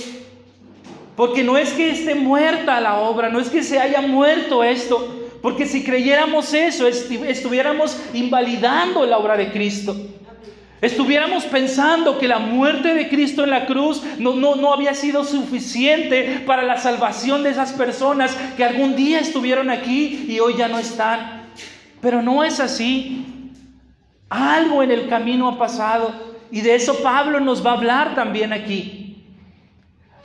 Porque 1.17 1.43
no 1.43 1.57
es 1.57 1.73
que 1.73 1.89
esté 1.89 2.15
muerta 2.15 2.83
la 2.83 3.01
obra, 3.01 3.31
no 3.31 3.41
es 3.41 3.49
que 3.49 3.63
se 3.63 3.79
haya 3.79 4.03
muerto 4.03 4.63
esto. 4.63 5.23
Porque 5.41 5.65
si 5.65 5.83
creyéramos 5.83 6.53
eso, 6.53 6.87
estuviéramos 6.87 7.99
invalidando 8.13 9.07
la 9.07 9.17
obra 9.17 9.39
de 9.39 9.51
Cristo 9.51 9.97
estuviéramos 10.81 11.45
pensando 11.45 12.19
que 12.19 12.29
la 12.29 12.39
muerte 12.39 12.95
de 12.95 13.09
Cristo 13.09 13.45
en 13.45 13.51
la 13.51 13.67
cruz 13.67 14.03
no, 14.19 14.35
no, 14.35 14.57
no, 14.57 14.73
había 14.73 14.95
sido 14.95 15.25
suficiente 15.25 16.43
para 16.47 16.63
la 16.63 16.79
salvación 16.79 17.43
de 17.43 17.51
esas 17.51 17.73
personas 17.73 18.37
que 18.57 18.65
algún 18.65 18.97
día 18.97 19.21
estuvieron 19.21 19.71
aquí 19.71 20.27
y 20.29 20.41
hoy 20.41 20.55
ya 20.57 20.69
no 20.69 20.79
están. 20.79 21.51
Pero 22.01 22.23
no 22.23 22.45
es 22.45 22.61
así. 22.61 23.27
Algo 24.29 24.83
en 24.83 24.91
el 24.91 25.09
camino 25.09 25.49
ha 25.49 25.59
pasado 25.59 26.13
y 26.51 26.61
de 26.63 26.75
eso 26.75 27.03
Pablo 27.03 27.41
nos 27.41 27.65
va 27.65 27.71
a 27.71 27.75
hablar 27.75 28.15
también 28.15 28.53
aquí. 28.53 29.01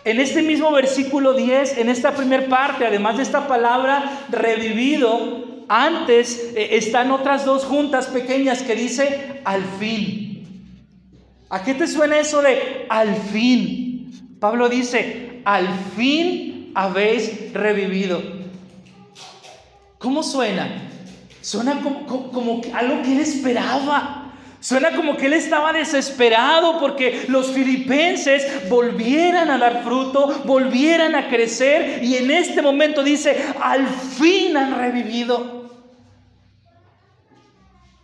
En 0.03 0.19
este 0.19 0.43
mismo 0.43 0.71
versículo 0.71 1.33
10, 1.33 1.79
en 1.79 1.89
esta 1.89 2.11
primera 2.11 2.47
parte, 2.47 2.85
además 2.85 3.17
de 3.17 3.23
esta 3.23 3.47
palabra 3.47 4.25
revivido, 4.29 5.63
antes 5.67 6.53
eh, 6.55 6.77
están 6.77 7.11
otras 7.11 7.43
dos 7.43 7.63
juntas 7.63 8.05
pequeñas 8.07 8.61
que 8.61 8.75
dice 8.75 9.41
al 9.43 9.63
fin. 9.79 10.24
¿A 11.49 11.63
qué 11.63 11.73
te 11.73 11.87
suena 11.87 12.19
eso 12.19 12.41
de 12.41 12.85
al 12.89 13.15
fin? 13.15 14.37
Pablo 14.39 14.67
dice, 14.69 15.41
al 15.45 15.67
fin 15.95 16.71
habéis 16.73 17.53
revivido. 17.53 18.21
¿Cómo 19.97 20.23
suena? 20.23 20.89
Suena 21.41 21.79
como, 21.81 22.61
algo 22.73 23.01
que 23.03 23.13
él 23.13 23.19
esperaba. 23.19 24.33
Suena 24.59 24.95
como 24.95 25.15
que 25.15 25.27
él 25.27 25.33
estaba 25.33 25.73
desesperado 25.73 26.79
porque 26.79 27.25
los 27.27 27.51
filipenses 27.51 28.67
volvieran 28.67 29.51
a 29.51 29.59
dar 29.59 29.83
fruto, 29.83 30.41
volvieran 30.45 31.13
a 31.13 31.27
crecer 31.27 32.03
y 32.03 32.15
en 32.15 32.31
este 32.31 32.63
momento 32.63 33.03
dice, 33.03 33.45
al 33.61 33.87
fin 33.87 34.57
han 34.57 34.75
revivido. 34.75 35.69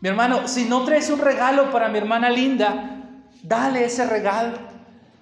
Mi 0.02 0.10
hermano, 0.10 0.48
si 0.48 0.66
no 0.66 0.84
traes 0.84 1.10
un 1.10 1.20
regalo 1.20 1.72
para 1.72 1.90
mi 1.90 1.98
hermana 1.98 2.30
linda, 2.30 3.00
Dale 3.44 3.86
ese 3.86 4.06
regalo 4.06 4.72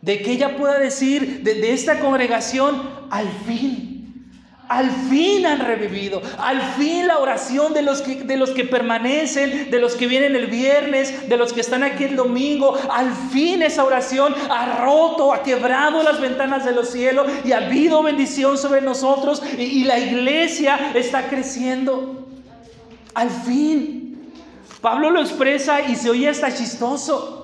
de 0.01 0.21
que 0.21 0.31
ella 0.31 0.57
pueda 0.57 0.79
decir 0.79 1.43
de, 1.43 1.73
esta 1.73 1.99
congregación, 1.99 2.81
al 3.09 3.27
fin, 3.45 3.89
al 4.67 4.89
fin 5.09 5.45
han 5.45 5.59
revivido, 5.59 6.21
al 6.37 6.61
fin 6.61 7.07
la 7.07 7.17
oración 7.19 7.73
de 7.73 7.81
los, 7.81 8.01
que, 8.01 8.65
permanecen, 8.65 9.71
de 9.71 9.79
los 9.79 9.95
que 9.95 10.07
vienen 10.07 10.35
el 10.35 10.47
viernes, 10.47 11.27
de 11.27 11.37
los 11.37 11.53
que 11.53 11.61
están 11.61 11.83
aquí 11.83 12.03
el 12.03 12.15
domingo, 12.15 12.77
al 12.91 13.11
fin 13.31 13.61
esa 13.61 13.83
oración 13.83 14.33
ha 14.49 14.83
roto, 14.83 15.33
ha 15.33 15.43
quebrado 15.43 16.03
las 16.03 16.21
ventanas 16.21 16.65
de 16.65 16.71
los 16.71 16.89
cielos 16.89 17.27
y 17.43 17.51
ha 17.51 17.57
habido 17.57 18.03
bendición 18.03 18.57
sobre 18.57 18.81
nosotros 18.81 19.41
y, 19.57 19.63
y 19.63 19.83
la 19.85 19.99
iglesia 19.99 20.91
está 20.93 21.29
creciendo. 21.29 22.27
Al 23.15 23.29
fin. 23.29 24.31
Pablo 24.81 25.09
lo 25.09 25.19
expresa 25.19 25.81
y 25.81 25.95
se 25.95 26.09
oye 26.09 26.29
hasta 26.29 26.55
chistoso 26.55 27.38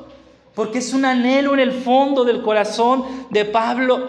porque 0.56 0.80
es 0.80 0.94
un 0.94 1.06
anhelo 1.06 1.54
en 1.54 1.60
el 1.60 1.72
fondo 1.72 2.24
del 2.24 2.42
corazón 2.42 3.04
de 3.30 3.46
Pablo. 3.46 4.08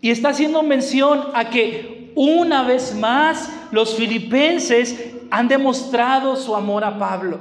Y 0.00 0.10
está 0.10 0.30
haciendo 0.30 0.62
mención 0.62 1.24
a 1.34 1.50
que 1.50 2.12
una 2.16 2.62
vez 2.62 2.94
más 2.94 3.50
los 3.70 3.94
filipenses 3.94 5.14
han 5.30 5.48
demostrado 5.48 6.36
su 6.36 6.56
amor 6.56 6.84
a 6.84 6.98
Pablo. 6.98 7.40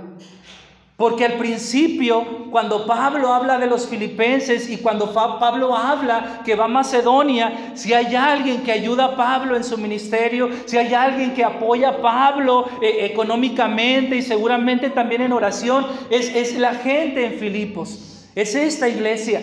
Porque 0.95 1.25
al 1.25 1.33
principio, 1.33 2.49
cuando 2.51 2.85
Pablo 2.85 3.33
habla 3.33 3.57
de 3.57 3.65
los 3.65 3.87
filipenses 3.87 4.69
y 4.69 4.77
cuando 4.77 5.11
Pablo 5.11 5.75
habla 5.75 6.41
que 6.45 6.55
va 6.55 6.65
a 6.65 6.67
Macedonia, 6.67 7.71
si 7.73 7.93
hay 7.93 8.15
alguien 8.15 8.61
que 8.61 8.71
ayuda 8.71 9.05
a 9.05 9.15
Pablo 9.15 9.55
en 9.55 9.63
su 9.63 9.77
ministerio, 9.79 10.49
si 10.65 10.77
hay 10.77 10.93
alguien 10.93 11.33
que 11.33 11.43
apoya 11.43 11.89
a 11.89 11.97
Pablo 12.01 12.67
eh, 12.79 13.07
económicamente 13.11 14.17
y 14.17 14.21
seguramente 14.21 14.91
también 14.91 15.23
en 15.23 15.33
oración, 15.33 15.87
es, 16.11 16.33
es 16.35 16.55
la 16.59 16.75
gente 16.75 17.25
en 17.25 17.39
Filipos, 17.39 18.29
es 18.35 18.53
esta 18.53 18.87
iglesia. 18.87 19.41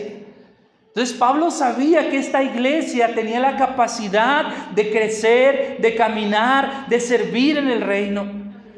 Entonces 0.87 1.17
Pablo 1.17 1.51
sabía 1.51 2.11
que 2.11 2.19
esta 2.19 2.45
iglesia 2.45 3.13
tenía 3.15 3.41
la 3.41 3.57
capacidad 3.57 4.71
de 4.75 4.91
crecer, 4.91 5.79
de 5.81 5.97
caminar, 5.97 6.87
de 6.89 7.01
servir 7.01 7.59
en 7.59 7.71
el 7.71 7.81
reino. 7.81 8.27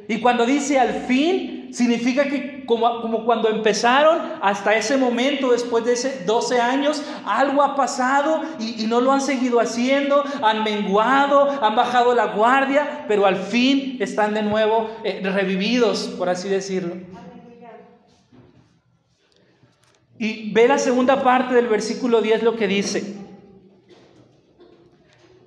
Y 0.09 0.21
cuando 0.21 0.47
dice 0.47 0.79
al 0.79 1.05
fin, 1.07 1.62
Significa 1.73 2.26
que 2.26 2.67
como, 2.67 3.25
cuando 3.25 3.49
empezaron, 3.49 4.19
hasta 4.43 4.76
ese 4.76 4.99
momento, 4.99 5.52
después 5.52 5.87
de 5.87 5.95
ese 5.95 6.25
12 6.26 6.61
años, 6.61 7.02
algo 7.25 7.62
ha 7.62 7.75
pasado 7.75 8.43
y, 8.59 8.85
no 8.87 9.00
lo 9.00 9.11
han 9.11 9.23
seguido 9.23 9.59
haciendo, 9.59 10.23
han 10.43 10.64
menguado, 10.64 11.49
han 11.62 11.75
bajado 11.75 12.14
la 12.14 12.26
guardia, 12.26 13.07
pero 13.09 13.25
al 13.25 13.37
fin 13.37 13.97
están 14.00 14.35
de 14.35 14.43
nuevo 14.43 14.91
eh, 15.02 15.23
revividos, 15.25 16.09
por 16.19 16.29
así 16.29 16.50
decirlo. 16.50 16.97
Y 20.19 20.52
ve 20.52 20.69
la 20.69 20.79
segunda 20.79 21.23
parte 21.23 21.55
del 21.55 21.69
versículo 21.69 22.21
10 22.21 22.43
lo 22.43 22.57
que 22.57 22.69
dice. 22.69 23.17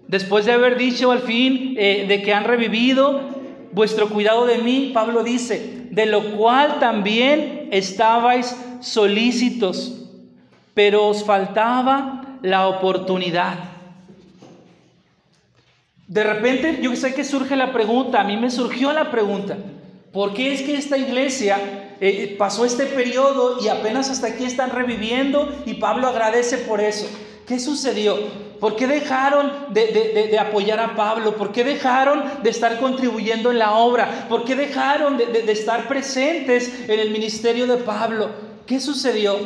Después 0.08 0.46
de 0.46 0.54
haber 0.54 0.76
dicho 0.76 1.12
al 1.12 1.20
fin 1.20 1.76
eh, 1.78 2.06
de 2.08 2.24
que 2.24 2.34
han 2.34 2.46
revivido 2.46 3.22
vuestro 3.76 4.10
cuidado 4.10 4.46
de 4.46 4.60
mí, 4.60 4.92
Pablo 4.94 5.24
dice, 5.24 5.85
de 5.96 6.06
lo 6.06 6.36
cual 6.36 6.78
también 6.80 7.70
estabais 7.72 8.54
solícitos, 8.82 9.94
pero 10.74 11.08
os 11.08 11.24
faltaba 11.24 12.38
la 12.42 12.68
oportunidad. 12.68 13.58
De 16.06 16.22
repente 16.22 16.80
yo 16.82 16.94
sé 16.98 17.14
que 17.14 17.24
surge 17.24 17.56
la 17.56 17.72
pregunta, 17.72 18.20
a 18.20 18.26
mí 18.26 18.36
me 18.36 18.52
surgió 18.52 18.92
la 18.92 19.10
pregunta, 19.10 19.56
¿por 20.12 20.34
qué 20.34 20.54
es 20.54 20.64
que 20.64 20.76
esta 20.76 20.98
iglesia 20.98 21.96
eh, 22.02 22.36
pasó 22.38 22.66
este 22.66 22.88
periodo 22.88 23.64
y 23.64 23.70
apenas 23.70 24.10
hasta 24.10 24.28
aquí 24.28 24.44
están 24.44 24.72
reviviendo 24.72 25.64
y 25.66 25.76
Pablo 25.76 26.10
agradece 26.10 26.58
por 26.58 26.82
eso? 26.82 27.08
¿Qué 27.48 27.60
sucedió? 27.60 28.18
¿Por 28.60 28.76
qué 28.76 28.88
dejaron 28.88 29.52
de, 29.70 30.38
apoyar 30.40 30.80
a 30.80 30.96
Pablo? 30.96 31.36
¿Por 31.36 31.52
qué 31.52 31.64
dejaron 31.64 32.24
de 32.42 32.50
estar 32.50 32.80
contribuyendo 32.80 33.52
en 33.52 33.60
la 33.60 33.74
obra? 33.74 34.26
¿Por 34.28 34.46
qué 34.46 34.56
dejaron 34.56 35.18
de, 35.18 35.52
estar 35.52 35.88
presentes 35.88 36.74
en 36.88 37.00
el 37.00 37.12
ministerio 37.12 37.68
de 37.68 37.78
Pablo? 37.78 38.30
¿Qué 38.66 38.80
sucedió? 38.80 39.38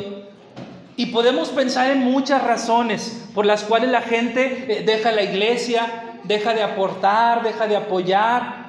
Y 0.96 1.06
podemos 1.06 1.50
pensar 1.50 1.90
en 1.90 2.00
muchas 2.00 2.42
razones 2.42 3.26
por 3.34 3.46
las 3.46 3.64
cuales 3.64 3.90
la 3.90 4.02
gente 4.02 4.66
eh, 4.68 4.82
deja 4.84 5.12
la 5.12 5.22
iglesia, 5.22 6.18
deja 6.24 6.54
de 6.54 6.62
aportar, 6.62 7.42
deja 7.42 7.66
de 7.66 7.76
apoyar. 7.76 8.60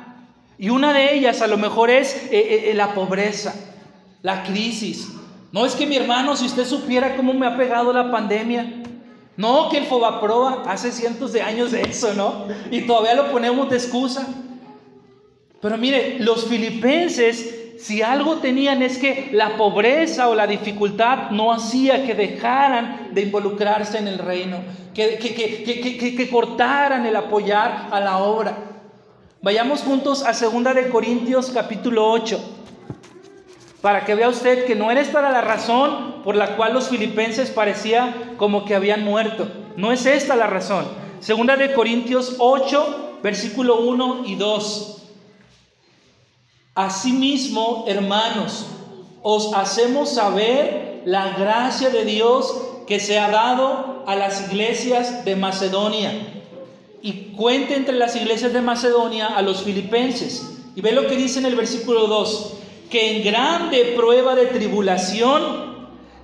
Y 0.58 0.70
una 0.70 0.94
de 0.94 1.16
ellas 1.16 1.42
a 1.42 1.48
lo 1.48 1.58
mejor 1.58 1.90
es 1.90 2.16
eh, 2.16 2.30
eh, 2.32 2.72
eh, 2.72 2.74
la 2.76 2.94
pobreza, 2.94 3.56
la 4.22 4.44
crisis. 4.44 5.08
No 5.52 5.66
es 5.66 5.74
que 5.74 5.88
mi 5.88 5.96
hermano, 5.96 6.36
si 6.36 6.46
usted 6.46 6.66
supiera 6.66 7.16
cómo 7.16 7.34
me 7.34 7.48
ha 7.48 7.58
pegado 7.58 7.92
la 7.92 8.12
pandemia. 8.12 8.84
No, 9.38 9.70
que 9.70 9.78
el 9.78 9.86
Fobaproa 9.86 10.64
hace 10.68 10.92
cientos 10.92 11.34
de 11.34 11.42
años 11.42 11.74
eso, 11.74 12.14
¿no? 12.14 12.48
Y 12.70 12.82
todavía 12.82 13.16
lo 13.16 13.32
ponemos 13.32 13.70
de 13.70 13.78
excusa. 13.78 14.28
Pero 15.62 15.78
mire, 15.78 16.18
los 16.20 16.46
filipenses 16.46 17.62
si 17.82 18.04
algo 18.04 18.38
tenían 18.38 18.84
es 18.84 19.00
que 19.00 19.30
la 19.32 19.58
pobreza 19.58 20.30
o 20.30 20.36
la 20.36 20.46
dificultad 20.46 21.32
no 21.32 21.52
hacía 21.52 22.06
que 22.06 22.14
dejaran 22.14 23.10
de 23.12 23.22
involucrarse 23.22 23.98
en 23.98 24.08
el 24.08 24.20
reino, 24.20 24.60
que, 24.94 25.18
que, 25.18 26.30
cortaran 26.30 27.08
el 27.08 27.16
apoyar 27.16 27.88
a 27.92 28.00
la 28.00 28.20
obra. 28.20 28.56
Vayamos 29.42 29.82
juntos 29.82 30.24
a 30.24 30.34
2 30.34 30.76
de 30.76 30.90
Corintios 30.90 31.50
capítulo 31.50 32.08
8, 32.12 32.61
para 33.82 34.06
que 34.06 34.16
vea 34.16 34.30
usted 34.30 34.66
que 34.66 34.76
no 34.76 34.92
era 34.92 35.02
esta 35.02 35.22
la 35.22 35.42
razón 35.42 36.22
por 36.24 36.36
la 36.36 36.56
cual 36.56 36.74
los 36.74 36.90
filipenses 36.90 37.50
parecía 37.50 38.34
como 38.38 38.64
que 38.66 38.76
habían 38.76 39.04
muerto. 39.04 39.48
No 39.76 39.92
es 39.92 40.06
esta 40.06 40.36
la 40.36 40.48
razón. 40.48 40.86
2 41.26 41.58
de 41.58 41.74
Corintios 41.74 42.36
8, 42.38 43.20
versículo 43.24 43.82
1 43.82 44.24
y 44.26 44.36
2. 44.36 44.98
Asimismo, 46.76 47.86
hermanos, 47.88 48.68
os 49.24 49.54
hacemos 49.54 50.14
saber 50.14 51.02
la 51.06 51.30
gracia 51.38 51.90
de 51.90 52.06
Dios 52.06 52.54
que 52.88 53.00
se 53.00 53.20
ha 53.20 53.30
dado 53.30 54.04
a 54.06 54.16
las 54.16 54.50
iglesias 54.50 55.26
de 55.26 55.36
Macedonia. 55.36 56.12
Y 57.02 57.34
cuente 57.36 57.76
entre 57.76 57.96
las 57.96 58.16
iglesias 58.16 58.54
de 58.54 58.62
Macedonia 58.62 59.28
a 59.28 59.42
los 59.42 59.64
filipenses. 59.64 60.60
Y 60.76 60.82
ve 60.82 60.92
lo 60.92 61.08
que 61.08 61.18
dice 61.18 61.40
en 61.40 61.46
el 61.46 61.56
versículo 61.56 62.08
2, 62.08 62.54
que 62.92 63.18
en 63.18 63.24
grande 63.24 63.94
prueba 63.96 64.36
de 64.36 64.48
tribulación, 64.48 65.72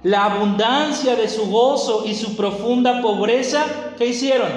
la 0.04 0.26
abundancia 0.26 1.16
de 1.16 1.30
su 1.30 1.50
gozo 1.50 2.04
y 2.06 2.14
su 2.14 2.36
profunda 2.36 3.02
pobreza, 3.02 3.66
¿qué 3.98 4.08
hicieron? 4.08 4.50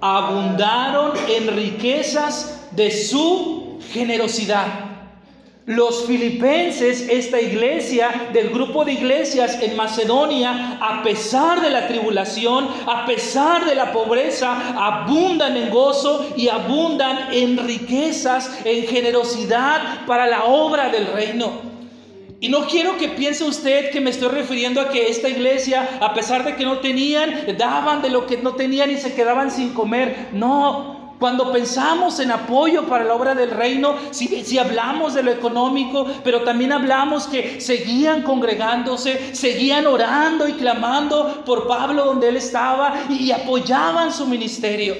Abundaron 0.00 1.12
en 1.28 1.54
riquezas 1.54 2.68
de 2.72 2.90
su 2.90 3.78
generosidad. 3.92 4.93
Los 5.66 6.04
filipenses, 6.04 7.08
esta 7.08 7.40
iglesia, 7.40 8.28
del 8.34 8.50
grupo 8.50 8.84
de 8.84 8.92
iglesias 8.92 9.62
en 9.62 9.74
Macedonia, 9.76 10.76
a 10.78 11.02
pesar 11.02 11.62
de 11.62 11.70
la 11.70 11.88
tribulación, 11.88 12.68
a 12.86 13.06
pesar 13.06 13.64
de 13.64 13.74
la 13.74 13.90
pobreza, 13.90 14.74
abundan 14.76 15.56
en 15.56 15.70
gozo 15.70 16.26
y 16.36 16.48
abundan 16.48 17.32
en 17.32 17.56
riquezas, 17.66 18.60
en 18.66 18.86
generosidad 18.86 20.04
para 20.06 20.26
la 20.26 20.44
obra 20.44 20.90
del 20.90 21.06
reino. 21.06 21.50
Y 22.40 22.50
no 22.50 22.66
quiero 22.66 22.98
que 22.98 23.08
piense 23.08 23.44
usted 23.44 23.90
que 23.90 24.02
me 24.02 24.10
estoy 24.10 24.28
refiriendo 24.28 24.82
a 24.82 24.90
que 24.90 25.08
esta 25.08 25.30
iglesia, 25.30 25.98
a 26.02 26.12
pesar 26.12 26.44
de 26.44 26.56
que 26.56 26.66
no 26.66 26.80
tenían, 26.80 27.56
daban 27.56 28.02
de 28.02 28.10
lo 28.10 28.26
que 28.26 28.36
no 28.36 28.54
tenían 28.54 28.90
y 28.90 28.98
se 28.98 29.14
quedaban 29.14 29.50
sin 29.50 29.72
comer. 29.72 30.28
No, 30.34 31.03
cuando 31.24 31.50
pensamos 31.50 32.20
en 32.20 32.30
apoyo 32.32 32.84
para 32.84 33.02
la 33.02 33.14
obra 33.14 33.34
del 33.34 33.50
reino, 33.50 33.94
si, 34.10 34.58
hablamos 34.58 35.14
de 35.14 35.22
lo 35.22 35.32
económico, 35.32 36.06
pero 36.22 36.42
también 36.42 36.70
hablamos 36.70 37.26
que 37.26 37.62
seguían 37.62 38.20
congregándose, 38.20 39.34
seguían 39.34 39.86
orando 39.86 40.46
y 40.46 40.52
clamando 40.52 41.42
por 41.46 41.66
Pablo 41.66 42.04
donde 42.04 42.28
él 42.28 42.36
estaba 42.36 43.06
y, 43.08 43.30
apoyaban 43.30 44.12
su 44.12 44.26
ministerio. 44.26 44.94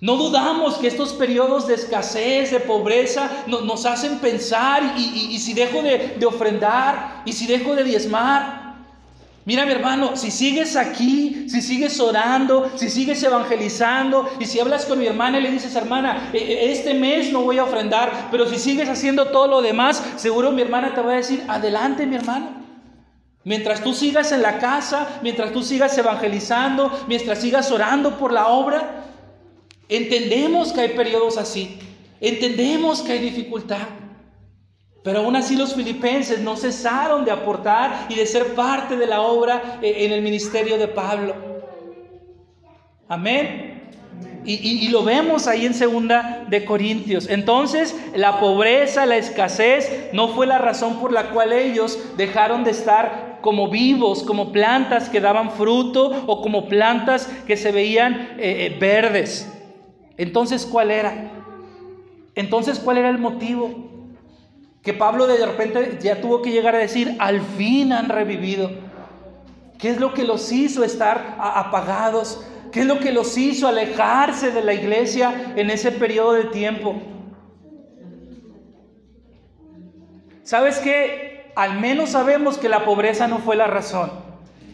No 0.00 0.16
dudamos 0.16 0.74
que 0.78 0.88
estos 0.88 1.12
periodos 1.12 1.68
de 1.68 1.74
escasez, 1.74 2.50
de 2.50 2.58
pobreza, 2.58 3.30
nos 3.46 3.86
hacen 3.86 4.18
pensar 4.18 4.94
y, 4.98 5.38
si 5.38 5.54
dejo 5.54 5.80
de, 5.80 6.26
ofrendar 6.26 7.22
y 7.24 7.34
si 7.34 7.46
dejo 7.46 7.76
de 7.76 7.84
diezmar, 7.84 8.61
Mira 9.44 9.66
mi 9.66 9.72
hermano, 9.72 10.16
si 10.16 10.30
sigues 10.30 10.76
aquí, 10.76 11.46
si 11.48 11.62
sigues 11.62 11.98
orando, 11.98 12.70
si 12.76 12.88
sigues 12.88 13.20
evangelizando 13.24 14.30
y 14.38 14.46
si 14.46 14.60
hablas 14.60 14.84
con 14.84 15.00
mi 15.00 15.06
hermana 15.06 15.38
y 15.38 15.42
le 15.42 15.50
dices, 15.50 15.74
hermana, 15.74 16.30
e, 16.32 16.38
e, 16.38 16.72
este 16.72 16.94
mes 16.94 17.32
no 17.32 17.42
voy 17.42 17.58
a 17.58 17.64
ofrendar, 17.64 18.28
pero 18.30 18.48
si 18.48 18.56
sigues 18.56 18.88
haciendo 18.88 19.26
todo 19.26 19.48
lo 19.48 19.60
demás, 19.60 20.00
seguro 20.16 20.52
mi 20.52 20.62
hermana 20.62 20.94
te 20.94 21.00
va 21.00 21.12
a 21.12 21.16
decir, 21.16 21.42
adelante 21.48 22.06
mi 22.06 22.14
hermano. 22.14 22.62
Mientras 23.42 23.82
tú 23.82 23.92
sigas 23.92 24.30
en 24.30 24.42
la 24.42 24.58
casa, 24.58 25.18
mientras 25.22 25.52
tú 25.52 25.64
sigas 25.64 25.98
evangelizando, 25.98 26.92
mientras 27.08 27.40
sigas 27.40 27.72
orando 27.72 28.18
por 28.18 28.32
la 28.32 28.46
obra, 28.46 29.06
entendemos 29.88 30.72
que 30.72 30.82
hay 30.82 30.88
periodos 30.90 31.36
así, 31.36 31.80
entendemos 32.20 33.02
que 33.02 33.12
hay 33.12 33.18
dificultad. 33.18 33.88
Pero 35.02 35.20
aún 35.20 35.34
así 35.34 35.56
los 35.56 35.74
filipenses 35.74 36.40
no 36.40 36.56
cesaron 36.56 37.24
de 37.24 37.32
aportar 37.32 38.06
y 38.08 38.14
de 38.14 38.26
ser 38.26 38.54
parte 38.54 38.96
de 38.96 39.06
la 39.06 39.22
obra 39.22 39.78
eh, 39.82 40.04
en 40.04 40.12
el 40.12 40.22
ministerio 40.22 40.78
de 40.78 40.88
Pablo. 40.88 41.34
Amén. 43.08 43.72
Y, 44.44 44.88
lo 44.88 45.04
vemos 45.04 45.46
ahí 45.46 45.66
en 45.66 45.74
segunda 45.74 46.44
de 46.48 46.64
Corintios. 46.64 47.28
Entonces, 47.28 47.94
la 48.16 48.40
pobreza, 48.40 49.06
la 49.06 49.16
escasez, 49.16 50.10
no 50.12 50.28
fue 50.28 50.48
la 50.48 50.58
razón 50.58 50.98
por 50.98 51.12
la 51.12 51.30
cual 51.30 51.52
ellos 51.52 51.98
dejaron 52.16 52.64
de 52.64 52.72
estar 52.72 53.38
como 53.40 53.68
vivos, 53.68 54.24
como 54.24 54.50
plantas 54.50 55.08
que 55.08 55.20
daban 55.20 55.52
fruto 55.52 56.24
o 56.26 56.42
como 56.42 56.68
plantas 56.68 57.26
que 57.46 57.56
se 57.56 57.70
veían 57.70 58.36
eh, 58.38 58.66
eh, 58.66 58.76
verdes. 58.80 59.48
Entonces, 60.16 60.66
¿cuál 60.66 60.90
era? 60.90 61.30
Entonces, 62.34 62.80
¿cuál 62.80 62.98
era 62.98 63.10
el 63.10 63.18
motivo? 63.18 63.91
Que 64.82 64.92
Pablo 64.92 65.26
de 65.26 65.44
repente 65.46 65.98
ya 66.02 66.20
tuvo 66.20 66.42
que 66.42 66.50
llegar 66.50 66.74
a 66.74 66.78
decir, 66.78 67.16
al 67.20 67.40
fin 67.40 67.92
han 67.92 68.08
revivido. 68.08 68.70
¿Qué 69.78 69.90
es 69.90 70.00
lo 70.00 70.12
que 70.12 70.24
los 70.24 70.50
hizo 70.50 70.82
estar 70.82 71.36
apagados? 71.38 72.44
¿Qué 72.72 72.80
es 72.80 72.86
lo 72.86 72.98
que 72.98 73.12
los 73.12 73.36
hizo 73.38 73.68
alejarse 73.68 74.50
de 74.50 74.62
la 74.62 74.74
iglesia 74.74 75.52
en 75.56 75.70
ese 75.70 75.92
periodo 75.92 76.32
de 76.32 76.44
tiempo? 76.44 77.00
¿Sabes 80.42 80.78
qué? 80.78 81.52
Al 81.54 81.78
menos 81.78 82.10
sabemos 82.10 82.58
que 82.58 82.68
la 82.68 82.84
pobreza 82.84 83.28
no 83.28 83.38
fue 83.38 83.54
la 83.54 83.66
razón. 83.66 84.10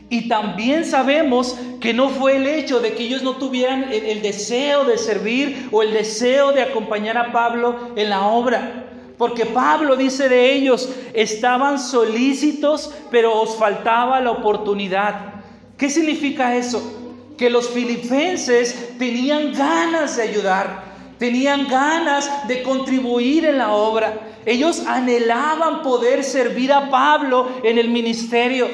Y 0.09 0.29
también 0.29 0.87
sabemos 0.87 1.59
que 1.81 1.92
no 1.92 2.09
fue 2.09 2.37
el 2.37 2.47
hecho 2.47 2.81
de 2.81 2.94
que 2.94 3.03
ellos 3.03 3.23
no 3.23 3.37
tuvieran 3.37 3.92
el, 3.92 4.07
el 4.07 4.23
deseo 4.23 4.85
de 4.85 4.97
servir 4.97 5.68
o 5.71 5.83
el 5.83 5.92
deseo 5.92 6.53
de 6.53 6.62
acompañar 6.62 7.18
a 7.18 7.31
Pablo 7.31 7.92
en 7.94 8.09
la 8.09 8.27
obra. 8.27 8.88
Porque 9.18 9.46
Pablo 9.46 9.96
dice 9.96 10.28
de 10.28 10.54
ellos, 10.54 10.88
estaban 11.12 11.81
solícitos, 11.81 12.94
pero 13.11 13.38
os 13.40 13.57
faltaba 13.57 14.20
la 14.20 14.31
oportunidad. 14.31 15.42
¿Qué 15.76 15.90
significa 15.90 16.54
eso? 16.54 17.35
Que 17.37 17.50
los 17.50 17.68
filipenses 17.68 18.96
tenían 18.96 19.52
ganas 19.52 20.16
de 20.16 20.22
ayudar, 20.22 20.85
tenían 21.18 21.66
ganas 21.66 22.46
de 22.46 22.62
contribuir 22.62 23.44
en 23.44 23.59
la 23.59 23.72
obra. 23.72 24.20
Ellos 24.46 24.85
anhelaban 24.87 25.83
poder 25.83 26.22
servir 26.22 26.72
a 26.72 26.88
Pablo 26.88 27.48
en 27.64 27.76
el 27.76 27.88
ministerio. 27.88 28.68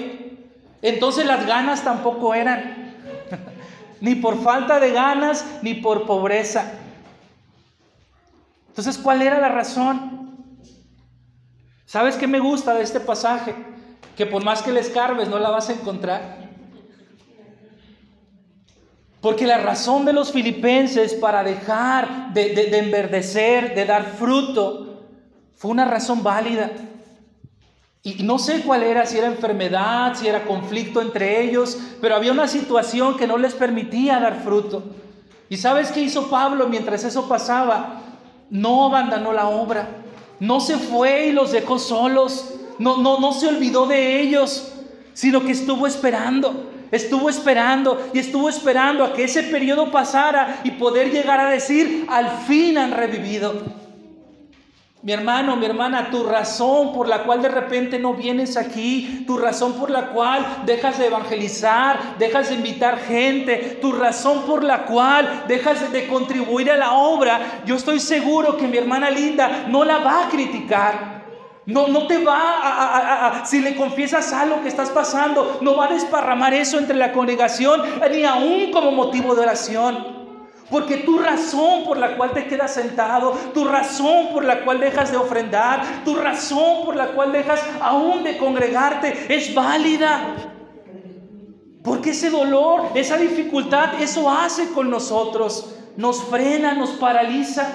Entonces 0.82 1.24
las 1.24 1.46
ganas 1.46 1.82
tampoco 1.82 2.34
eran, 2.34 2.94
ni 4.02 4.14
por 4.14 4.42
falta 4.42 4.78
de 4.78 4.92
ganas, 4.92 5.46
ni 5.62 5.72
por 5.72 6.04
pobreza. 6.04 6.80
Entonces, 8.68 8.98
¿cuál 8.98 9.22
era 9.22 9.38
la 9.38 9.48
razón? 9.48 10.23
¿Sabes 11.94 12.16
qué 12.16 12.26
me 12.26 12.40
gusta 12.40 12.74
de 12.74 12.82
este 12.82 12.98
pasaje? 12.98 13.54
Que 14.16 14.26
por 14.26 14.42
más 14.42 14.62
que 14.62 14.72
le 14.72 14.80
escarbes 14.80 15.28
no 15.28 15.38
la 15.38 15.50
vas 15.50 15.68
a 15.68 15.74
encontrar. 15.74 16.38
Porque 19.20 19.46
la 19.46 19.58
razón 19.58 20.04
de 20.04 20.12
los 20.12 20.32
filipenses 20.32 21.14
para 21.14 21.44
dejar 21.44 22.32
de, 22.34 22.52
de, 22.52 22.78
enverdecer, 22.78 23.76
de 23.76 23.84
dar 23.84 24.06
fruto, 24.18 25.04
fue 25.54 25.70
una 25.70 25.84
razón 25.84 26.24
válida. 26.24 26.72
Y 28.02 28.24
no 28.24 28.40
sé 28.40 28.62
cuál 28.62 28.82
era, 28.82 29.06
si 29.06 29.18
era 29.18 29.28
enfermedad, 29.28 30.16
si 30.16 30.26
era 30.26 30.46
conflicto 30.46 31.00
entre 31.00 31.44
ellos, 31.44 31.78
pero 32.00 32.16
había 32.16 32.32
una 32.32 32.48
situación 32.48 33.16
que 33.16 33.28
no 33.28 33.38
les 33.38 33.54
permitía 33.54 34.18
dar 34.18 34.42
fruto. 34.42 34.82
¿Y 35.48 35.58
sabes 35.58 35.92
qué 35.92 36.00
hizo 36.00 36.28
Pablo 36.28 36.66
mientras 36.68 37.04
eso 37.04 37.28
pasaba? 37.28 38.02
No 38.50 38.86
abandonó 38.86 39.32
la 39.32 39.46
obra, 39.46 40.03
no 40.40 40.60
se 40.60 40.76
fue 40.76 41.26
y 41.26 41.32
los 41.32 41.52
dejó 41.52 41.78
solos, 41.78 42.54
no, 42.78 42.98
no, 42.98 43.20
no 43.20 43.32
se 43.32 43.48
olvidó 43.48 43.86
de 43.86 44.20
ellos, 44.20 44.72
sino 45.12 45.44
que 45.44 45.52
estuvo 45.52 45.86
esperando. 45.86 46.70
Estuvo 46.90 47.28
esperando 47.28 48.00
y 48.12 48.20
estuvo 48.20 48.48
esperando 48.48 49.02
a 49.02 49.14
que 49.14 49.24
ese 49.24 49.42
periodo 49.42 49.90
pasara 49.90 50.60
y 50.62 50.72
poder 50.72 51.10
llegar 51.10 51.40
a 51.40 51.50
decir, 51.50 52.06
al 52.08 52.30
fin 52.46 52.78
han 52.78 52.92
revivido. 52.92 53.83
Mi 55.04 55.12
hermano, 55.12 55.54
mi 55.56 55.66
hermana, 55.66 56.08
tu 56.10 56.24
razón 56.24 56.94
por 56.94 57.08
la 57.08 57.24
cual 57.24 57.42
de 57.42 57.50
repente 57.50 57.98
no 57.98 58.14
vienes 58.14 58.56
aquí, 58.56 59.22
tu 59.26 59.36
razón 59.36 59.74
por 59.74 59.90
la 59.90 60.06
cual 60.06 60.62
dejas 60.64 60.98
de 60.98 61.08
evangelizar, 61.08 62.16
dejas 62.18 62.48
de 62.48 62.54
invitar 62.54 62.98
gente, 63.00 63.78
tu 63.82 63.92
razón 63.92 64.44
por 64.46 64.64
la 64.64 64.86
cual 64.86 65.44
dejas 65.46 65.92
de 65.92 66.06
contribuir 66.06 66.70
a 66.70 66.78
la 66.78 66.94
obra, 66.94 67.64
yo 67.66 67.76
estoy 67.76 68.00
seguro 68.00 68.56
que 68.56 68.66
mi 68.66 68.78
hermana 68.78 69.10
linda 69.10 69.66
no 69.68 69.84
la 69.84 69.98
va 69.98 70.24
a 70.24 70.28
criticar. 70.30 71.22
No, 71.66 71.86
no 71.88 72.06
te 72.06 72.24
va 72.24 72.38
a, 72.62 73.44
si 73.44 73.60
le 73.60 73.76
confiesas 73.76 74.32
algo 74.32 74.62
que 74.62 74.68
estás 74.68 74.88
pasando, 74.88 75.58
no 75.60 75.76
va 75.76 75.84
a 75.84 75.92
desparramar 75.92 76.54
eso 76.54 76.78
entre 76.78 76.96
la 76.96 77.12
congregación, 77.12 77.82
ni 78.10 78.24
aún 78.24 78.70
como 78.70 78.90
motivo 78.90 79.34
de 79.34 79.42
oración. 79.42 80.23
Porque 80.70 80.98
tu 80.98 81.18
razón 81.18 81.84
por 81.84 81.98
la 81.98 82.16
cual 82.16 82.32
te 82.32 82.46
quedas 82.46 82.72
sentado, 82.72 83.32
tu 83.52 83.64
razón 83.64 84.28
por 84.32 84.44
la 84.44 84.64
cual 84.64 84.80
dejas 84.80 85.10
de 85.10 85.18
ofrendar, 85.18 85.82
tu 86.04 86.14
razón 86.14 86.84
por 86.84 86.96
la 86.96 87.08
cual 87.08 87.32
dejas 87.32 87.62
aún 87.80 88.24
de 88.24 88.38
congregarte 88.38 89.26
es 89.28 89.54
válida. 89.54 90.52
Porque 91.82 92.10
ese 92.10 92.30
dolor, 92.30 92.92
esa 92.94 93.18
dificultad, 93.18 94.00
eso 94.00 94.30
hace 94.30 94.70
con 94.70 94.88
nosotros. 94.88 95.74
Nos 95.98 96.24
frena, 96.24 96.72
nos 96.72 96.90
paraliza. 96.92 97.68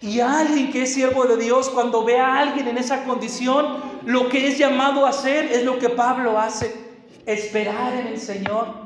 Y 0.00 0.20
alguien 0.20 0.72
que 0.72 0.82
es 0.82 0.92
siervo 0.92 1.24
de 1.24 1.36
Dios, 1.36 1.70
cuando 1.70 2.04
ve 2.04 2.18
a 2.18 2.38
alguien 2.38 2.66
en 2.66 2.78
esa 2.78 3.04
condición, 3.04 3.78
lo 4.04 4.28
que 4.28 4.48
es 4.48 4.58
llamado 4.58 5.06
a 5.06 5.10
hacer 5.10 5.52
es 5.52 5.64
lo 5.64 5.78
que 5.78 5.88
Pablo 5.88 6.38
hace, 6.38 6.74
esperar 7.26 7.94
en 7.94 8.08
el 8.08 8.20
Señor. 8.20 8.85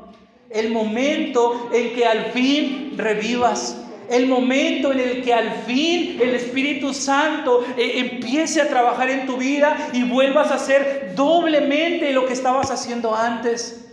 El 0.50 0.70
momento 0.70 1.70
en 1.72 1.94
que 1.94 2.04
al 2.04 2.26
fin 2.32 2.94
revivas, 2.96 3.80
el 4.10 4.26
momento 4.26 4.90
en 4.92 4.98
el 4.98 5.22
que 5.22 5.32
al 5.32 5.52
fin 5.64 6.18
el 6.20 6.34
Espíritu 6.34 6.92
Santo 6.92 7.64
eh, 7.76 7.92
empiece 8.00 8.60
a 8.60 8.68
trabajar 8.68 9.08
en 9.08 9.26
tu 9.26 9.36
vida 9.36 9.76
y 9.92 10.02
vuelvas 10.02 10.50
a 10.50 10.56
hacer 10.56 11.12
doblemente 11.14 12.12
lo 12.12 12.26
que 12.26 12.32
estabas 12.32 12.72
haciendo 12.72 13.14
antes. 13.14 13.88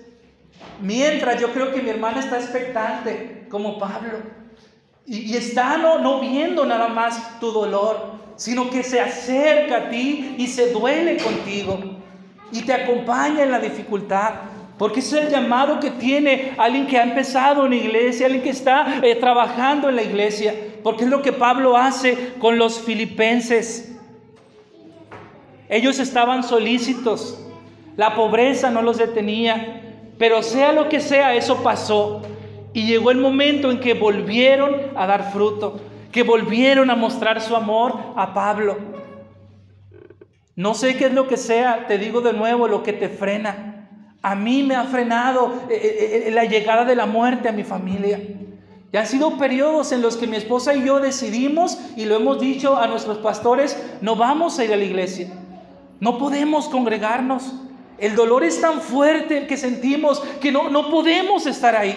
Mientras 0.82 1.40
yo 1.40 1.54
creo 1.54 1.72
que 1.72 1.84
mi 1.84 1.92
hermana 1.92 2.20
está 2.20 2.38
expectante, 2.38 3.46
como 3.50 3.78
Pablo. 3.78 4.18
Y, 5.06 5.38
está 5.38 5.78
no, 5.78 6.00
no 6.00 6.20
viendo 6.20 6.66
nada 6.66 6.88
más 6.88 7.40
tu 7.40 7.52
dolor, 7.52 8.18
sino 8.36 8.72
que 8.72 8.82
se 8.84 9.00
acerca 9.00 9.78
a 9.78 9.90
ti 9.90 10.36
y 10.40 10.48
se 10.48 10.72
duele 10.72 11.18
contigo 11.18 11.80
y 12.52 12.62
te 12.64 12.74
acompaña 12.74 13.44
en 13.44 13.52
la 13.52 13.60
dificultad. 13.60 14.34
Porque 14.78 15.00
es 15.00 15.12
el 15.14 15.30
llamado 15.30 15.80
que 15.80 15.90
tiene 15.90 16.54
alguien 16.58 16.86
que 16.86 16.98
ha 16.98 17.04
empezado 17.04 17.66
en 17.66 17.72
la 17.72 17.78
iglesia, 17.78 18.28
alguien 18.28 18.44
que 18.44 18.52
está 18.52 19.00
eh, 19.02 19.16
trabajando 19.16 19.90
en 19.90 19.96
la 19.96 20.04
iglesia. 20.04 20.54
Porque 20.84 21.04
es 21.04 21.10
lo 21.10 21.22
que 21.22 21.34
Pablo 21.34 21.76
hace 21.76 22.34
con 22.40 22.58
los 22.58 22.80
filipenses. 22.80 23.96
Ellos 25.70 26.00
estaban 26.00 26.44
solícitos, 26.44 27.44
la 27.98 28.16
pobreza 28.16 28.70
no 28.70 28.82
los 28.82 28.98
detenía, 28.98 29.82
pero 30.18 30.42
sea 30.42 30.72
lo 30.72 30.88
que 30.88 31.02
sea, 31.02 31.36
eso 31.36 31.62
pasó. 31.62 32.22
Y 32.72 32.86
llegó 32.86 33.12
el 33.12 33.18
momento 33.18 33.72
en 33.72 33.80
que 33.80 33.94
volvieron 33.94 34.76
a 34.96 35.08
dar 35.08 35.32
fruto, 35.32 35.80
que 36.12 36.24
volvieron 36.24 36.90
a 36.90 36.96
mostrar 36.96 37.42
su 37.42 37.56
amor 37.56 37.96
a 38.16 38.34
Pablo. 38.34 38.78
No 40.56 40.74
sé 40.74 40.96
qué 40.96 41.08
es 41.08 41.14
lo 41.14 41.28
que 41.28 41.38
sea, 41.38 41.86
te 41.88 41.98
digo 41.98 42.22
de 42.22 42.34
nuevo, 42.34 42.68
lo 42.68 42.84
que 42.84 42.94
te 42.94 43.10
frena. 43.10 43.77
A 44.22 44.36
mí 44.36 44.64
me 44.64 44.76
ha 44.76 44.84
frenado 44.86 45.54
eh, 45.70 45.76
eh, 45.76 46.24
eh, 46.28 46.32
la 46.32 46.46
llegada 46.46 46.86
de 46.86 46.96
la 46.96 47.06
muerte 47.06 47.50
a 47.50 47.52
mi 47.52 47.64
familia. 47.64 48.20
Y 48.92 48.98
han 48.98 49.06
sido 49.06 49.38
periodos 49.38 49.92
en 49.92 50.02
los 50.02 50.18
que 50.18 50.28
mi 50.28 50.38
esposa 50.38 50.74
y 50.74 50.86
yo 50.86 51.00
decidimos, 51.00 51.78
y 51.96 52.06
lo 52.06 52.16
hemos 52.16 52.40
dicho 52.40 52.78
a 52.78 52.88
nuestros 52.88 53.18
pastores, 53.20 53.78
no 54.02 54.16
vamos 54.16 54.60
a 54.60 54.66
ir 54.66 54.74
a 54.74 54.78
la 54.78 54.84
iglesia. 54.84 55.30
No 56.00 56.18
podemos 56.18 56.70
congregarnos. 56.70 57.54
El 57.98 58.16
dolor 58.16 58.44
es 58.44 58.62
tan 58.62 58.82
fuerte 58.82 59.40
el 59.40 59.48
que 59.48 59.58
sentimos 59.58 60.20
que 60.42 60.52
no, 60.52 60.70
no 60.70 60.90
podemos 60.90 61.46
estar 61.46 61.76
ahí. 61.76 61.96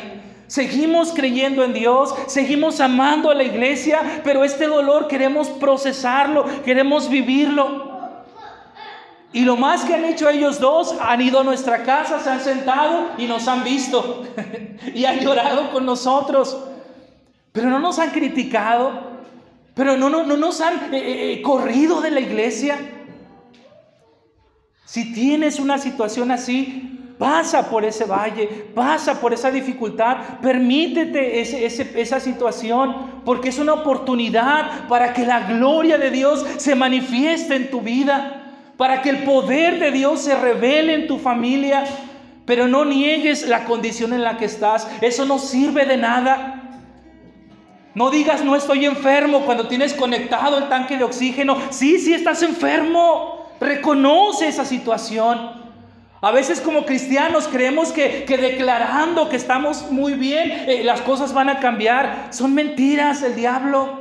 Seguimos 0.50 1.12
creyendo 1.12 1.62
en 1.62 1.72
Dios, 1.72 2.12
seguimos 2.26 2.80
amando 2.80 3.30
a 3.30 3.34
la 3.34 3.44
iglesia, 3.44 4.20
pero 4.24 4.42
este 4.42 4.66
dolor 4.66 5.06
queremos 5.06 5.48
procesarlo, 5.48 6.44
queremos 6.64 7.08
vivirlo. 7.08 7.89
Y 9.32 9.44
lo 9.44 9.56
más 9.56 9.84
que 9.84 9.94
han 9.94 10.04
hecho 10.04 10.28
ellos 10.28 10.58
dos, 10.58 10.94
han 11.00 11.20
ido 11.20 11.40
a 11.40 11.44
nuestra 11.44 11.84
casa, 11.84 12.18
se 12.18 12.30
han 12.30 12.40
sentado 12.40 13.10
y 13.16 13.26
nos 13.26 13.46
han 13.46 13.62
visto 13.62 14.24
y 14.94 15.04
han 15.04 15.20
llorado 15.20 15.70
con 15.70 15.86
nosotros. 15.86 16.58
Pero 17.52 17.70
no 17.70 17.78
nos 17.78 17.98
han 17.98 18.10
criticado, 18.10 18.92
pero 19.74 19.96
no, 19.96 20.10
no, 20.10 20.24
no 20.24 20.36
nos 20.36 20.60
han 20.60 20.92
eh, 20.92 20.98
eh, 20.98 21.32
eh, 21.32 21.42
corrido 21.42 22.00
de 22.00 22.10
la 22.10 22.20
iglesia. 22.20 22.76
Si 24.84 25.12
tienes 25.12 25.60
una 25.60 25.78
situación 25.78 26.32
así, 26.32 26.90
Pasa 27.20 27.68
por 27.68 27.84
ese 27.84 28.06
valle, 28.06 28.46
pasa 28.74 29.20
por 29.20 29.34
esa 29.34 29.50
dificultad, 29.50 30.40
permítete 30.40 31.42
esa 32.00 32.18
situación, 32.18 33.20
porque 33.26 33.50
es 33.50 33.58
una 33.58 33.74
oportunidad 33.74 34.88
para 34.88 35.12
que 35.12 35.26
la 35.26 35.40
gloria 35.40 35.98
de 35.98 36.10
Dios 36.10 36.46
se 36.56 36.74
manifieste 36.74 37.56
en 37.56 37.70
tu 37.70 37.82
vida, 37.82 38.39
para 38.80 39.02
que 39.02 39.10
el 39.10 39.24
poder 39.24 39.78
de 39.78 39.90
Dios 39.90 40.22
se 40.22 40.34
revele 40.34 40.94
en 40.94 41.06
tu 41.06 41.18
familia, 41.18 41.84
pero 42.46 42.66
no 42.66 42.86
niegues 42.86 43.46
la 43.46 43.66
condición 43.66 44.14
en 44.14 44.22
la 44.22 44.38
que 44.38 44.46
estás, 44.46 44.88
eso 45.02 45.26
no 45.26 45.38
sirve 45.38 45.84
de 45.84 45.98
nada. 45.98 46.78
No 47.94 48.10
digas 48.10 48.42
no 48.42 48.56
estoy 48.56 48.86
enfermo 48.86 49.40
cuando 49.44 49.68
tienes 49.68 49.92
conectado 49.92 50.56
el 50.56 50.70
tanque 50.70 50.96
de 50.96 51.04
oxígeno. 51.04 51.58
Sí, 51.68 51.98
sí 51.98 52.14
estás 52.14 52.42
enfermo. 52.42 53.50
Reconoce 53.60 54.48
esa 54.48 54.64
situación. 54.64 55.60
A 56.22 56.30
veces 56.30 56.62
como 56.62 56.86
cristianos 56.86 57.48
creemos 57.48 57.92
que, 57.92 58.24
declarando 58.26 59.28
que 59.28 59.36
estamos 59.36 59.90
muy 59.90 60.14
bien, 60.14 60.52
eh, 60.52 60.80
las 60.84 61.02
cosas 61.02 61.34
van 61.34 61.50
a 61.50 61.60
cambiar. 61.60 62.28
Son 62.30 62.54
mentiras 62.54 63.22
el 63.24 63.36
diablo. 63.36 64.00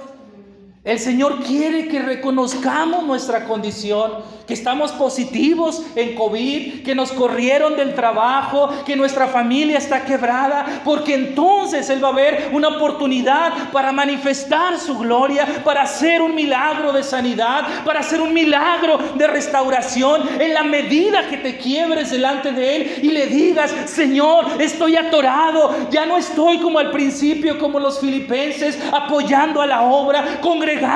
El 0.86 0.98
Señor 0.98 1.44
quiere 1.44 1.90
que 1.90 2.00
reconozcamos 2.00 3.04
nuestra 3.04 3.44
condición, 3.44 4.14
que 4.50 4.54
estamos 4.54 4.92
positivos 4.92 5.84
en 5.96 6.16
COVID, 6.16 6.84
que 6.84 6.94
nos 6.94 7.14
corrieron 7.14 7.78
del 7.78 7.96
trabajo, 7.96 8.70
que 8.86 8.98
nuestra 8.98 9.28
familia 9.28 9.78
está 9.78 10.04
quebrada, 10.04 10.82
porque 10.84 11.14
entonces 11.14 11.90
Él 11.90 12.04
va 12.04 12.10
a 12.10 12.14
ver 12.14 12.50
una 12.52 12.68
oportunidad 12.68 13.72
para 13.72 13.94
manifestar 13.94 14.78
su 14.78 14.98
gloria, 14.98 15.48
para 15.64 15.84
hacer 15.84 16.22
un 16.22 16.36
milagro 16.36 16.92
de 16.92 17.04
sanidad, 17.04 17.86
para 17.86 18.02
hacer 18.02 18.20
un 18.20 18.34
milagro 18.34 18.98
de 19.16 19.28
restauración, 19.28 20.28
en 20.40 20.54
la 20.54 20.64
medida 20.64 21.30
que 21.30 21.38
te 21.38 21.58
quiebres 21.58 22.12
delante 22.12 22.52
de 22.52 22.76
Él 22.76 23.00
y 23.04 23.12
le 23.12 23.28
digas, 23.28 23.74
Señor, 23.86 24.46
estoy 24.60 24.98
atorado, 24.98 25.90
ya 25.92 26.06
no 26.06 26.18
estoy 26.18 26.58
como 26.58 26.80
al 26.80 26.92
principio, 26.92 27.58
como 27.58 27.80
los 27.80 28.00
filipenses, 28.00 28.78
apoyando 28.92 29.62
a 29.62 29.66
la 29.66 29.84
obra, 29.84 30.40
congregando 30.42 30.90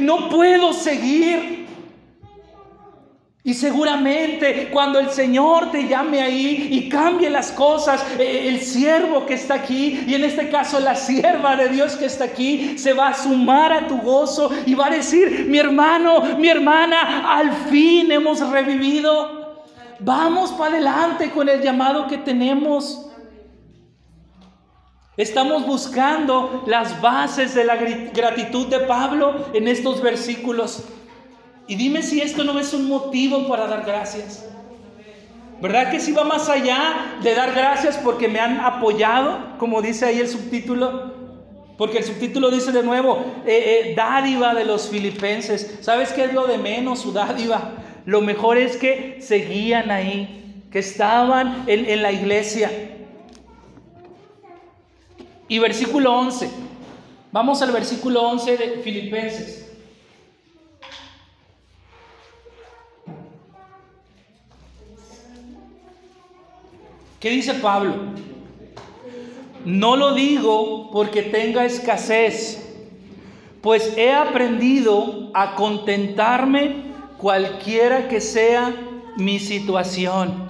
no 0.00 0.28
puedo 0.28 0.72
seguir. 0.72 1.61
Y 3.44 3.54
seguramente 3.54 4.70
cuando 4.72 5.00
el 5.00 5.10
Señor 5.10 5.72
te 5.72 5.88
llame 5.88 6.22
ahí 6.22 6.68
y 6.70 6.88
cambie 6.88 7.28
las 7.28 7.50
cosas, 7.50 8.04
eh, 8.16 8.46
el 8.46 8.60
siervo 8.60 9.26
que 9.26 9.34
está 9.34 9.54
aquí, 9.54 10.04
y 10.06 10.14
en 10.14 10.22
este 10.22 10.48
caso 10.48 10.78
la 10.78 10.94
sierva 10.94 11.56
de 11.56 11.68
Dios 11.68 11.96
que 11.96 12.06
está 12.06 12.24
aquí, 12.24 12.78
se 12.78 12.92
va 12.92 13.08
a 13.08 13.14
sumar 13.14 13.72
a 13.72 13.88
tu 13.88 13.98
gozo 13.98 14.48
y 14.64 14.76
va 14.76 14.86
a 14.86 14.90
decir, 14.90 15.46
mi 15.48 15.58
hermano, 15.58 16.36
mi 16.38 16.48
hermana, 16.48 17.36
al 17.36 17.52
fin 17.68 18.12
hemos 18.12 18.48
revivido. 18.48 19.64
Vamos 19.98 20.52
para 20.52 20.74
adelante 20.74 21.30
con 21.32 21.48
el 21.48 21.60
llamado 21.62 22.06
que 22.06 22.18
tenemos. 22.18 23.10
Estamos 25.16 25.66
buscando 25.66 26.62
las 26.66 27.00
bases 27.00 27.56
de 27.56 27.64
la 27.64 27.74
gratitud 27.76 28.68
de 28.68 28.80
Pablo 28.80 29.46
en 29.52 29.66
estos 29.66 30.00
versículos. 30.00 30.84
Y 31.66 31.76
dime 31.76 32.02
si 32.02 32.20
esto 32.20 32.44
no 32.44 32.58
es 32.58 32.72
un 32.72 32.88
motivo 32.88 33.48
para 33.48 33.66
dar 33.66 33.84
gracias. 33.84 34.44
¿Verdad 35.60 35.92
que 35.92 36.00
sí 36.00 36.10
va 36.10 36.24
más 36.24 36.48
allá 36.48 37.18
de 37.22 37.34
dar 37.34 37.52
gracias 37.54 37.96
porque 37.96 38.26
me 38.26 38.40
han 38.40 38.58
apoyado, 38.58 39.56
como 39.58 39.80
dice 39.80 40.06
ahí 40.06 40.18
el 40.18 40.28
subtítulo? 40.28 41.12
Porque 41.78 41.98
el 41.98 42.04
subtítulo 42.04 42.50
dice 42.50 42.72
de 42.72 42.82
nuevo, 42.82 43.24
eh, 43.46 43.90
eh, 43.90 43.94
dádiva 43.96 44.54
de 44.54 44.64
los 44.64 44.88
filipenses. 44.88 45.78
¿Sabes 45.80 46.12
qué 46.12 46.24
es 46.24 46.34
lo 46.34 46.48
de 46.48 46.58
menos 46.58 47.00
su 47.00 47.12
dádiva? 47.12 47.74
Lo 48.06 48.20
mejor 48.20 48.58
es 48.58 48.76
que 48.76 49.18
seguían 49.20 49.92
ahí, 49.92 50.64
que 50.72 50.80
estaban 50.80 51.62
en, 51.68 51.88
en 51.88 52.02
la 52.02 52.10
iglesia. 52.10 52.70
Y 55.46 55.60
versículo 55.60 56.12
11. 56.12 56.50
Vamos 57.30 57.62
al 57.62 57.70
versículo 57.70 58.22
11 58.22 58.56
de 58.56 58.68
Filipenses. 58.82 59.61
¿Qué 67.22 67.30
dice 67.30 67.54
Pablo? 67.54 67.94
No 69.64 69.94
lo 69.94 70.12
digo 70.12 70.90
porque 70.90 71.22
tenga 71.22 71.64
escasez, 71.64 72.76
pues 73.60 73.96
he 73.96 74.12
aprendido 74.12 75.30
a 75.32 75.54
contentarme 75.54 76.82
cualquiera 77.18 78.08
que 78.08 78.20
sea 78.20 78.74
mi 79.16 79.38
situación. 79.38 80.48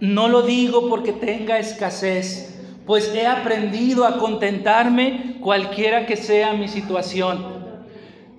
No 0.00 0.28
lo 0.28 0.40
digo 0.40 0.88
porque 0.88 1.12
tenga 1.12 1.58
escasez, 1.58 2.58
pues 2.86 3.14
he 3.14 3.26
aprendido 3.26 4.06
a 4.06 4.16
contentarme 4.16 5.36
cualquiera 5.40 6.06
que 6.06 6.16
sea 6.16 6.54
mi 6.54 6.66
situación. 6.66 7.44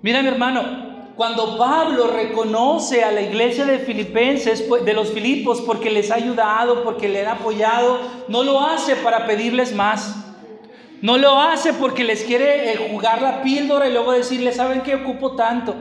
Mira 0.02 0.24
mi 0.24 0.30
hermano, 0.30 0.85
cuando 1.16 1.58
Pablo 1.58 2.08
reconoce 2.08 3.04
a 3.04 3.12
la 3.12 3.22
iglesia 3.22 3.66
de 3.66 3.80
Filipenses, 3.80 4.62
pues, 4.62 4.84
de 4.84 4.94
los 4.94 5.12
Filipos, 5.12 5.62
porque 5.62 5.90
les 5.90 6.12
ha 6.12 6.16
ayudado, 6.16 6.84
porque 6.84 7.08
le 7.08 7.26
ha 7.26 7.34
apoyado, 7.34 8.00
no 8.28 8.44
lo 8.44 8.60
hace 8.60 8.98
para 8.98 9.26
pedirles 9.26 9.74
más. 9.74 10.16
No 11.02 11.18
lo 11.18 11.40
hace 11.40 11.74
porque 11.74 12.04
les 12.04 12.24
quiere 12.24 12.74
eh, 12.74 12.90
jugar 12.92 13.22
la 13.22 13.42
píldora 13.44 13.88
y 13.88 13.94
luego 13.94 14.12
decirles, 14.12 14.58
¿saben 14.58 14.82
qué 14.82 14.96
ocupo 14.96 15.36
tanto? 15.36 15.76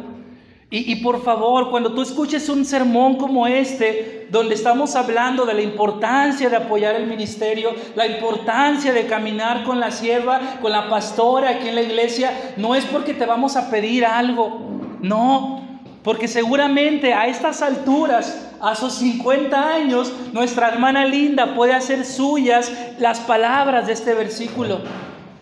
Y, 0.70 0.92
y, 0.92 0.96
por 0.96 1.22
favor, 1.22 1.70
cuando 1.70 1.94
tú 1.94 2.02
escuches 2.02 2.48
un 2.48 2.64
sermón 2.64 3.16
como 3.16 3.46
este, 3.46 4.26
donde 4.30 4.54
estamos 4.54 4.96
hablando 4.96 5.46
de 5.46 5.54
la 5.54 5.62
importancia 5.62 6.50
de 6.50 6.56
apoyar 6.56 6.96
el 6.96 7.06
ministerio, 7.06 7.70
la 7.94 8.06
importancia 8.06 8.92
de 8.92 9.06
caminar 9.06 9.62
con 9.62 9.78
la 9.78 9.90
sierva, 9.90 10.58
con 10.60 10.72
la 10.72 10.88
pastora 10.88 11.50
aquí 11.50 11.68
en 11.68 11.76
la 11.76 11.82
iglesia, 11.82 12.54
no 12.56 12.74
es 12.74 12.84
porque 12.86 13.14
te 13.14 13.24
vamos 13.24 13.56
a 13.56 13.70
pedir 13.70 14.04
algo, 14.04 14.73
no, 15.04 15.62
porque 16.02 16.28
seguramente 16.28 17.12
a 17.12 17.26
estas 17.26 17.62
alturas, 17.62 18.48
a 18.60 18.74
sus 18.74 18.94
50 18.94 19.74
años, 19.74 20.12
nuestra 20.32 20.68
hermana 20.68 21.04
linda 21.04 21.54
puede 21.54 21.74
hacer 21.74 22.04
suyas 22.04 22.72
las 22.98 23.20
palabras 23.20 23.86
de 23.86 23.92
este 23.92 24.14
versículo 24.14 24.80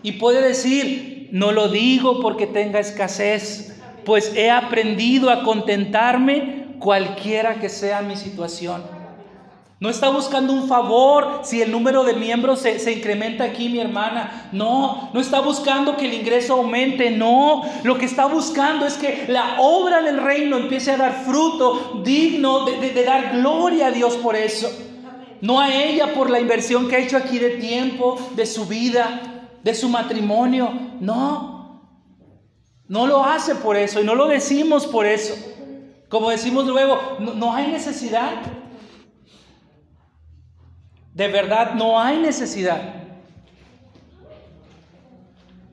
y 0.01 0.13
puede 0.13 0.41
decir, 0.41 1.29
no 1.31 1.51
lo 1.51 1.69
digo 1.69 2.19
porque 2.21 2.45
tenga 2.45 2.79
escasez, 2.79 3.81
pues 4.05 4.35
he 4.35 4.51
aprendido 4.51 5.29
a 5.29 5.43
contentarme 5.43 6.75
cualquiera 6.79 7.55
que 7.55 7.69
sea 7.69 8.01
mi 8.01 8.17
situación. 8.17 8.83
No 9.83 9.89
está 9.89 10.07
buscando 10.07 10.53
un 10.53 10.69
favor 10.69 11.41
si 11.43 11.61
el 11.61 11.69
número 11.69 12.05
de 12.05 12.13
miembros 12.13 12.61
se, 12.61 12.89
incrementa 12.89 13.43
aquí, 13.43 13.67
mi 13.67 13.81
hermana. 13.81 14.47
No, 14.53 15.09
no 15.13 15.19
está 15.19 15.41
buscando 15.41 15.97
que 15.97 16.05
el 16.05 16.13
ingreso 16.13 16.53
aumente. 16.53 17.11
No, 17.11 17.63
lo 17.83 17.97
que 17.97 18.05
está 18.05 18.27
buscando 18.27 18.85
es 18.85 18.93
que 18.93 19.25
la 19.27 19.57
obra 19.59 20.01
del 20.01 20.23
reino 20.23 20.55
empiece 20.55 20.91
a 20.91 20.95
dar 20.95 21.25
fruto 21.25 22.01
digno 22.01 22.63
de, 22.63 22.91
de 22.93 23.03
dar 23.03 23.33
gloria 23.33 23.87
a 23.87 23.91
Dios 23.91 24.15
por 24.15 24.37
eso. 24.37 24.71
No 25.41 25.59
a 25.59 25.75
ella 25.75 26.13
por 26.13 26.29
la 26.29 26.39
inversión 26.39 26.87
que 26.87 26.95
ha 26.95 26.99
hecho 26.99 27.17
aquí 27.17 27.37
de 27.37 27.57
tiempo, 27.57 28.17
de 28.37 28.45
su 28.45 28.65
vida, 28.65 29.49
de 29.63 29.75
su 29.75 29.89
matrimonio. 29.89 30.71
No, 31.01 31.81
no 32.87 33.05
lo 33.05 33.25
hace 33.25 33.55
por 33.55 33.75
eso 33.75 33.99
y 33.99 34.05
no 34.05 34.15
lo 34.15 34.27
decimos 34.27 34.87
por 34.87 35.05
eso. 35.05 35.35
Como 36.07 36.29
decimos 36.29 36.67
luego, 36.67 37.17
no 37.19 37.53
hay 37.53 37.67
necesidad. 37.67 38.62
De 41.13 41.27
verdad 41.27 41.75
no 41.75 41.99
hay 41.99 42.17
necesidad. 42.17 42.81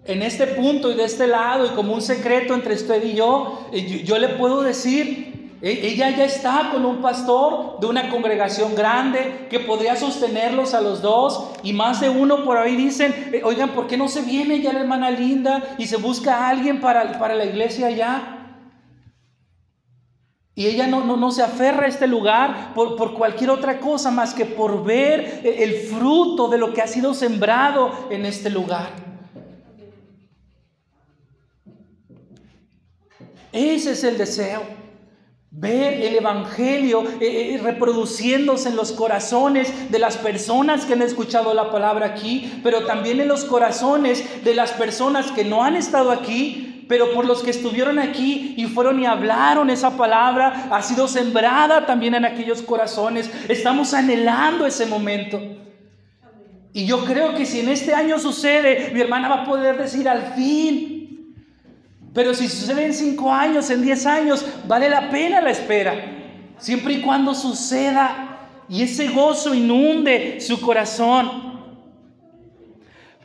En 0.05 0.23
este 0.23 0.47
punto 0.47 0.91
y 0.91 0.95
de 0.95 1.05
este 1.05 1.27
lado, 1.27 1.67
y 1.67 1.69
como 1.71 1.95
un 1.95 2.03
secreto 2.03 2.55
entre 2.55 2.75
usted 2.75 3.03
y 3.05 3.15
yo, 3.15 3.69
eh, 3.73 4.03
yo, 4.05 4.19
le 4.19 4.31
puedo 4.31 4.63
decir, 4.63 5.57
e, 5.63 5.71
ella 5.89 6.11
ya 6.11 6.25
está 6.25 6.71
con 6.73 6.85
un 6.85 7.01
pastor 7.01 7.79
de 7.81 7.87
una 7.87 8.11
congregación 8.11 8.75
grande 8.75 9.47
que 9.49 9.61
podría 9.61 9.97
sostenerlos 9.97 10.75
a 10.75 10.81
los 10.81 11.01
dos. 11.01 11.51
Y 11.63 11.73
más 11.73 12.01
de 12.01 12.09
uno 12.09 12.45
por 12.45 12.59
ahí 12.59 12.77
dicen, 12.77 13.31
eh, 13.33 13.43
oigan, 13.45 13.71
¿por 13.71 13.87
qué 13.87 13.97
no 13.97 14.09
se 14.09 14.23
viene 14.23 14.61
ya 14.61 14.73
la 14.73 14.81
hermana 14.81 15.11
linda 15.11 15.63
y 15.79 15.87
se 15.87 15.97
busca 15.97 16.35
a 16.35 16.49
alguien 16.51 16.81
para, 16.81 17.19
para 17.19 17.35
la 17.35 17.45
iglesia 17.45 17.87
allá? 17.87 18.40
Y 20.61 20.67
ella 20.67 20.87
no, 20.87 21.03
no, 21.03 21.17
no, 21.17 21.33
se 21.33 21.43
aferra 21.43 21.87
a 21.87 21.89
este 21.89 22.07
lugar 22.07 22.75
por, 22.75 22.95
por, 22.95 23.15
cualquier 23.15 23.49
otra 23.49 23.81
cosa 23.81 24.11
más 24.11 24.35
que 24.35 24.45
por 24.45 24.85
ver 24.85 25.41
el 25.43 25.73
fruto 25.73 26.49
de 26.49 26.59
lo 26.59 26.75
que 26.75 26.83
ha 26.83 26.87
sido 26.87 27.15
sembrado 27.15 28.09
en 28.11 28.27
este 28.27 28.51
lugar. 28.51 28.91
Ese 33.51 33.93
es 33.93 34.05
el 34.05 34.19
deseo. 34.19 34.61
Ver 35.51 35.95
el 35.95 36.17
Evangelio 36.17 37.05
eh, 37.23 37.55
eh, 37.55 37.61
reproduciéndose 37.63 38.69
en 38.69 38.77
los 38.77 38.93
corazones 38.93 39.91
de 39.91 39.99
las 39.99 40.19
personas 40.19 40.85
que 40.85 40.93
han 40.93 41.01
escuchado 41.01 41.55
la 41.55 41.71
palabra 41.71 42.05
aquí, 42.05 42.61
pero 42.63 42.85
también 42.85 43.19
en 43.19 43.29
los 43.29 43.47
corazones 43.47 44.45
de 44.45 44.55
las 44.55 44.73
personas 44.73 45.33
que 45.33 45.43
no 45.43 45.65
han 45.65 45.75
estado 45.75 46.11
aquí, 46.11 46.70
pero 46.91 47.13
por 47.13 47.25
los 47.25 47.45
que 47.45 47.53
estuvieron 47.53 48.01
aquí 48.01 48.55
y 48.57 48.65
fueron 48.65 48.99
y 48.99 49.07
hablaron 49.07 49.71
esa 49.71 49.97
palabra, 49.97 50.67
ha 50.73 50.83
sido 50.83 51.07
sembrada 51.07 51.87
también 51.87 52.17
en 52.17 52.25
aquellos 52.25 52.63
corazones. 52.63 53.31
Estamos 53.49 53.95
anhelando 53.95 54.67
ese 54.67 54.87
momento. 54.87 55.41
Y 56.73 56.87
yo 56.87 57.05
creo 57.05 57.37
que 57.37 57.47
si 57.47 57.61
en 57.61 57.69
este 57.69 57.95
año 57.95 58.19
sucede, 58.19 58.91
mi 58.93 59.01
hermana 59.01 59.29
va 59.29 59.43
a 59.43 59.45
poder 59.45 59.79
decir 59.79 60.09
al 60.09 60.35
fin. 60.35 61.37
Pero 62.13 62.35
si 62.35 62.49
sucede 62.49 62.87
en 62.87 62.93
cinco 62.93 63.33
años, 63.33 63.71
en 63.71 63.83
diez 63.83 64.05
años, 64.05 64.45
vale 64.67 64.89
la 64.89 65.11
pena 65.11 65.41
la 65.41 65.51
espera. 65.51 65.95
Siempre 66.59 66.95
y 66.95 67.03
cuando 67.03 67.37
suceda 67.37 68.49
y 68.69 68.83
ese 68.83 69.11
gozo 69.11 69.55
inunde 69.55 70.41
su 70.41 70.61
corazón. 70.61 71.50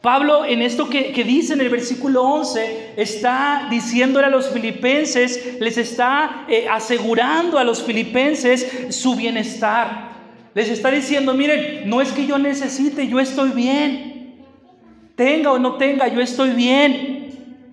Pablo 0.05 0.45
en 0.45 0.61
esto 0.61 0.87
que, 0.87 1.23
dice 1.23 1.53
en 1.53 1.61
el 1.61 1.69
versículo 1.69 2.21
11 2.21 2.93
está 2.95 3.67
diciéndole 3.71 4.27
a 4.27 4.29
los 4.29 4.49
filipenses, 4.49 5.57
les 5.59 5.79
está 5.79 6.45
eh, 6.47 6.67
asegurando 6.69 7.57
a 7.57 7.63
los 7.63 7.81
filipenses 7.81 8.95
su 8.95 9.15
bienestar. 9.15 10.11
Les 10.53 10.69
está 10.69 10.91
diciendo, 10.91 11.33
miren, 11.33 11.89
no 11.89 12.01
es 12.01 12.11
que 12.11 12.27
yo 12.27 12.37
necesite, 12.37 13.07
yo 13.07 13.19
estoy 13.19 13.49
bien. 13.49 14.45
Tenga 15.15 15.51
o 15.51 15.57
no 15.57 15.73
tenga, 15.77 16.07
yo 16.07 16.21
estoy 16.21 16.51
bien. 16.51 17.65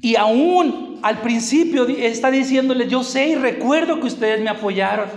Y 0.00 0.14
aún 0.14 1.00
al 1.02 1.22
principio 1.22 1.88
está 1.88 2.30
diciéndole, 2.30 2.86
yo 2.86 3.02
sé 3.02 3.30
y 3.30 3.34
recuerdo 3.34 3.98
que 3.98 4.06
ustedes 4.06 4.40
me 4.40 4.48
apoyaron. 4.48 5.08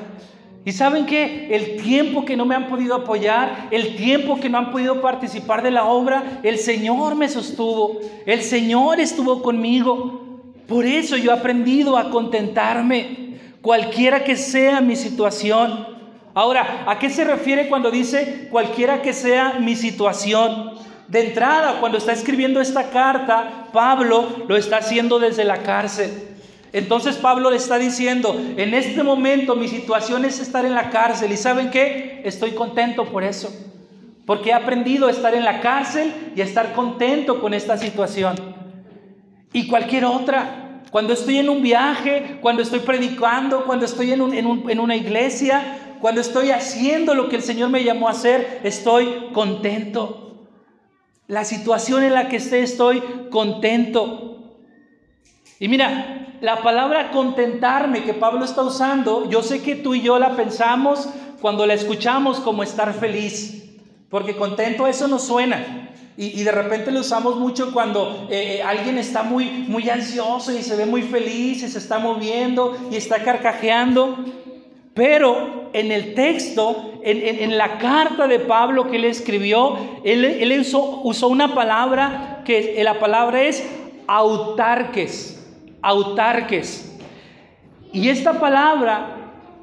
Y 0.66 0.74
saben 0.74 1.06
que 1.06 1.56
el 1.56 1.82
tiempo 1.82 2.26
que 2.26 2.36
no 2.36 2.46
me 2.46 2.54
han 2.54 2.68
podido 2.68 2.96
apoyar, 2.96 3.70
el 3.72 3.96
tiempo 3.96 4.40
que 4.40 4.50
no 4.50 4.58
han 4.58 4.72
podido 4.72 5.02
participar 5.02 5.64
de 5.64 5.72
la 5.72 5.86
obra, 5.86 6.42
el 6.44 6.58
Señor 6.58 7.16
me 7.16 7.30
sostuvo, 7.30 8.00
el 8.26 8.42
Señor 8.42 9.00
estuvo 9.00 9.42
conmigo. 9.42 10.44
Por 10.68 10.86
eso 10.86 11.18
yo 11.18 11.32
he 11.32 11.34
aprendido 11.34 11.98
a 11.98 12.12
contentarme, 12.12 13.40
cualquiera 13.62 14.24
que 14.24 14.36
sea 14.36 14.82
mi 14.82 14.96
situación. 14.96 15.88
Ahora, 16.34 16.84
¿a 16.88 17.00
qué 17.00 17.10
se 17.10 17.24
refiere 17.24 17.70
cuando 17.70 17.90
dice 17.90 18.48
cualquiera 18.52 19.02
que 19.02 19.14
sea 19.14 19.60
mi 19.60 19.76
situación? 19.76 20.74
De 21.08 21.26
entrada, 21.26 21.80
cuando 21.80 21.98
está 21.98 22.14
escribiendo 22.14 22.62
esta 22.62 22.92
carta, 22.92 23.68
Pablo 23.74 24.28
lo 24.48 24.56
está 24.56 24.78
haciendo 24.78 25.18
desde 25.18 25.44
la 25.44 25.64
cárcel. 25.64 26.29
Entonces 26.72 27.18
Pablo 27.18 27.50
le 27.50 27.58
está 27.58 27.80
diciendo, 27.80 28.40
en 28.58 28.74
este 28.74 29.02
momento 29.02 29.56
mi 29.56 29.68
situación 29.68 30.26
es 30.26 30.40
estar 30.40 30.66
en 30.66 30.76
la 30.76 30.90
cárcel 30.90 31.32
y 31.32 31.38
¿saben 31.38 31.72
qué? 31.72 32.22
Estoy 32.24 32.52
contento 32.52 33.06
por 33.06 33.24
eso. 33.24 33.52
Porque 34.26 34.50
he 34.50 34.54
aprendido 34.54 35.08
a 35.08 35.12
estar 35.12 35.34
en 35.34 35.44
la 35.44 35.62
cárcel 35.62 36.14
y 36.36 36.42
a 36.42 36.44
estar 36.44 36.74
contento 36.74 37.42
con 37.42 37.56
esta 37.56 37.78
situación. 37.78 38.36
Y 39.52 39.68
cualquier 39.68 40.06
otra, 40.06 40.84
cuando 40.92 41.14
estoy 41.14 41.40
en 41.40 41.50
un 41.50 41.64
viaje, 41.64 42.38
cuando 42.40 42.62
estoy 42.62 42.82
predicando, 42.82 43.66
cuando 43.66 43.86
estoy 43.86 44.12
en, 44.12 44.22
en 44.22 44.80
una 44.80 44.96
iglesia, 44.96 45.96
cuando 46.00 46.22
estoy 46.22 46.52
haciendo 46.52 47.16
lo 47.16 47.30
que 47.30 47.38
el 47.38 47.42
Señor 47.42 47.70
me 47.70 47.84
llamó 47.84 48.08
a 48.08 48.12
hacer, 48.12 48.62
estoy 48.64 49.30
contento. 49.34 50.48
La 51.28 51.44
situación 51.44 52.04
en 52.04 52.14
la 52.14 52.30
que 52.30 52.38
esté, 52.38 52.62
estoy 52.62 53.02
contento. 53.30 54.56
Y 55.60 55.68
mira, 55.68 56.29
la 56.42 56.62
palabra 56.62 57.12
contentarme 57.12 58.04
que 58.04 58.14
Pablo 58.14 58.46
está 58.46 58.62
usando, 58.62 59.30
yo 59.30 59.42
sé 59.42 59.62
que 59.62 59.76
tú 59.76 59.96
y 59.96 60.02
yo 60.02 60.20
la 60.20 60.36
pensamos 60.36 61.10
cuando 61.42 61.66
la 61.66 61.74
escuchamos 61.74 62.40
como 62.40 62.64
estar 62.64 62.94
feliz, 62.94 63.78
porque 64.10 64.36
contento 64.36 64.88
eso 64.88 65.08
nos 65.08 65.24
suena. 65.24 65.86
Y, 66.22 66.44
de 66.44 66.52
repente 66.52 66.92
lo 66.92 67.00
usamos 67.00 67.38
mucho 67.38 67.72
cuando 67.72 68.28
eh, 68.30 68.58
eh, 68.58 68.64
alguien 68.64 68.98
está 68.98 69.24
muy, 69.24 69.46
muy 69.70 69.90
ansioso 69.90 70.52
y 70.52 70.62
se 70.64 70.76
ve 70.76 70.86
muy 70.86 71.02
feliz 71.02 71.64
y 71.64 71.70
se 71.70 71.78
está 71.78 71.98
moviendo 71.98 72.78
y 72.92 72.98
está 72.98 73.24
carcajeando. 73.24 74.18
Pero 74.94 75.70
en 75.72 75.94
el 75.94 76.16
texto, 76.16 76.92
en, 77.04 77.58
la 77.58 77.78
carta 77.78 78.28
de 78.28 78.40
Pablo 78.40 78.90
que 78.90 78.98
él 78.98 79.06
escribió, 79.06 79.78
él, 80.04 80.26
él 80.26 80.60
usó, 80.60 81.00
usó, 81.06 81.30
una 81.30 81.56
palabra 81.56 82.42
que 82.44 82.78
la 82.84 83.00
palabra 83.00 83.44
es 83.44 83.66
autarques, 84.08 85.39
autarques. 85.82 86.98
Y 87.92 88.10
esta 88.10 88.40
palabra 88.40 89.16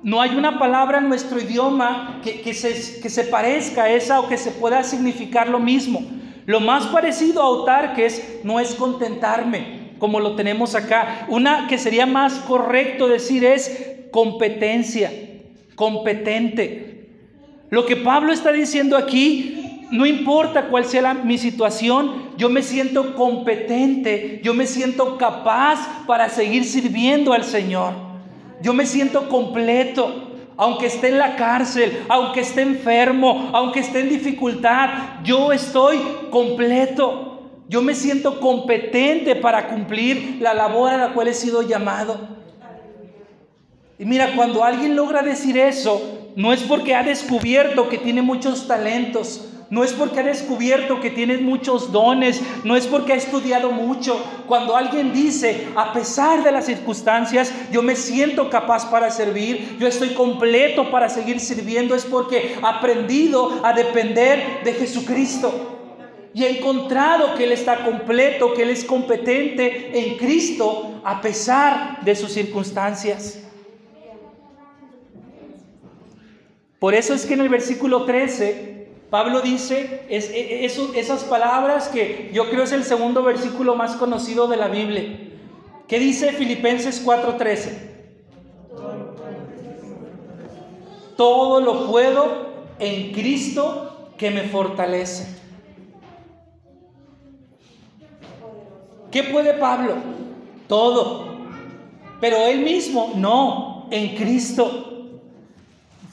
no 0.02 0.20
hay 0.20 0.36
una 0.36 0.58
palabra 0.58 0.98
en 0.98 1.08
nuestro 1.08 1.40
idioma 1.40 2.20
que, 2.22 2.54
se, 2.54 3.00
que, 3.00 3.08
se, 3.08 3.24
parezca 3.24 3.84
a 3.84 3.90
esa 3.90 4.20
o 4.20 4.28
que 4.28 4.36
se 4.36 4.50
pueda 4.52 4.82
significar 4.82 5.48
lo 5.48 5.58
mismo. 5.58 6.02
Lo 6.44 6.60
más 6.60 6.86
parecido 6.86 7.42
a 7.42 7.46
autarques 7.46 8.40
no 8.44 8.60
es 8.60 8.74
contentarme, 8.74 9.94
como 9.98 10.20
lo 10.20 10.36
tenemos 10.36 10.74
acá. 10.74 11.26
Una 11.28 11.66
que 11.66 11.78
sería 11.78 12.06
más 12.06 12.34
correcto 12.34 13.08
decir 13.08 13.44
es 13.44 13.94
competencia, 14.12 15.12
competente. 15.74 17.08
Lo 17.70 17.84
que 17.84 17.96
Pablo 17.96 18.32
está 18.32 18.52
diciendo 18.52 18.96
aquí, 18.96 19.55
no 19.90 20.06
importa 20.06 20.66
cuál 20.68 20.84
sea 20.84 21.14
mi 21.14 21.38
situación, 21.38 22.30
yo 22.36 22.48
me 22.48 22.62
siento 22.62 23.14
competente, 23.14 24.40
yo 24.42 24.54
me 24.54 24.66
siento 24.66 25.16
capaz 25.16 26.04
para 26.06 26.28
seguir 26.28 26.64
sirviendo 26.64 27.32
al 27.32 27.44
Señor. 27.44 27.92
Yo 28.62 28.72
me 28.72 28.86
siento 28.86 29.28
completo 29.28 30.26
aunque 30.56 30.86
esté 30.86 31.08
en 31.08 31.18
la 31.18 31.36
cárcel, 31.36 32.04
aunque 32.08 32.40
esté 32.40 32.62
enfermo, 32.62 33.50
aunque 33.52 33.80
esté 33.80 34.00
en 34.00 34.08
dificultad, 34.08 34.88
yo 35.22 35.52
estoy 35.52 35.98
completo. 36.30 37.42
Yo 37.68 37.82
me 37.82 37.94
siento 37.94 38.40
competente 38.40 39.34
para 39.34 39.68
cumplir 39.68 40.38
la 40.40 40.54
labor 40.54 40.90
a 40.90 40.96
la 40.96 41.12
cual 41.12 41.28
he 41.28 41.34
sido 41.34 41.62
llamado. 41.62 42.36
Y 43.98 44.04
mira, 44.04 44.34
cuando 44.36 44.62
alguien 44.62 44.94
logra 44.94 45.22
decir 45.22 45.58
eso, 45.58 46.30
no 46.36 46.52
es 46.52 46.62
porque 46.62 46.94
ha 46.94 47.02
descubierto 47.02 47.88
que 47.88 47.98
tiene 47.98 48.22
muchos 48.22 48.68
talentos, 48.68 49.48
no 49.68 49.82
es 49.82 49.92
porque 49.92 50.20
ha 50.20 50.22
descubierto 50.22 51.00
que 51.00 51.10
tienes 51.10 51.40
muchos 51.40 51.90
dones, 51.90 52.40
no 52.62 52.76
es 52.76 52.86
porque 52.86 53.12
ha 53.12 53.16
estudiado 53.16 53.72
mucho. 53.72 54.24
Cuando 54.46 54.76
alguien 54.76 55.12
dice, 55.12 55.66
a 55.74 55.92
pesar 55.92 56.44
de 56.44 56.52
las 56.52 56.66
circunstancias, 56.66 57.52
yo 57.72 57.82
me 57.82 57.96
siento 57.96 58.48
capaz 58.48 58.86
para 58.86 59.10
servir, 59.10 59.76
yo 59.78 59.88
estoy 59.88 60.10
completo 60.10 60.90
para 60.90 61.08
seguir 61.08 61.40
sirviendo, 61.40 61.96
es 61.96 62.04
porque 62.04 62.56
ha 62.62 62.78
aprendido 62.78 63.60
a 63.64 63.72
depender 63.72 64.62
de 64.62 64.72
Jesucristo. 64.72 65.72
Y 66.32 66.44
ha 66.44 66.50
encontrado 66.50 67.34
que 67.34 67.44
Él 67.44 67.52
está 67.52 67.84
completo, 67.84 68.52
que 68.52 68.62
Él 68.62 68.70
es 68.70 68.84
competente 68.84 69.98
en 69.98 70.16
Cristo 70.16 71.00
a 71.02 71.20
pesar 71.20 72.04
de 72.04 72.14
sus 72.14 72.30
circunstancias. 72.30 73.40
Por 76.78 76.94
eso 76.94 77.14
es 77.14 77.24
que 77.24 77.34
en 77.34 77.40
el 77.40 77.48
versículo 77.48 78.04
13 78.04 78.85
Pablo 79.10 79.40
dice 79.40 80.02
es, 80.08 80.30
e, 80.30 80.64
e, 80.64 80.98
esas 80.98 81.24
palabras 81.24 81.88
que 81.88 82.30
yo 82.32 82.50
creo 82.50 82.64
es 82.64 82.72
el 82.72 82.84
segundo 82.84 83.22
versículo 83.22 83.76
más 83.76 83.94
conocido 83.96 84.48
de 84.48 84.56
la 84.56 84.68
Biblia. 84.68 85.20
¿Qué 85.86 85.98
dice 85.98 86.32
Filipenses 86.32 87.04
4:13? 87.04 87.94
Todo 91.16 91.60
lo 91.60 91.86
puedo 91.86 92.46
en 92.78 93.12
Cristo 93.12 94.10
que 94.18 94.30
me 94.30 94.42
fortalece. 94.42 95.36
¿Qué 99.10 99.22
puede 99.22 99.54
Pablo? 99.54 99.94
Todo. 100.68 101.36
Pero 102.20 102.38
él 102.38 102.60
mismo, 102.60 103.12
no, 103.14 103.86
en 103.90 104.16
Cristo. 104.16 104.95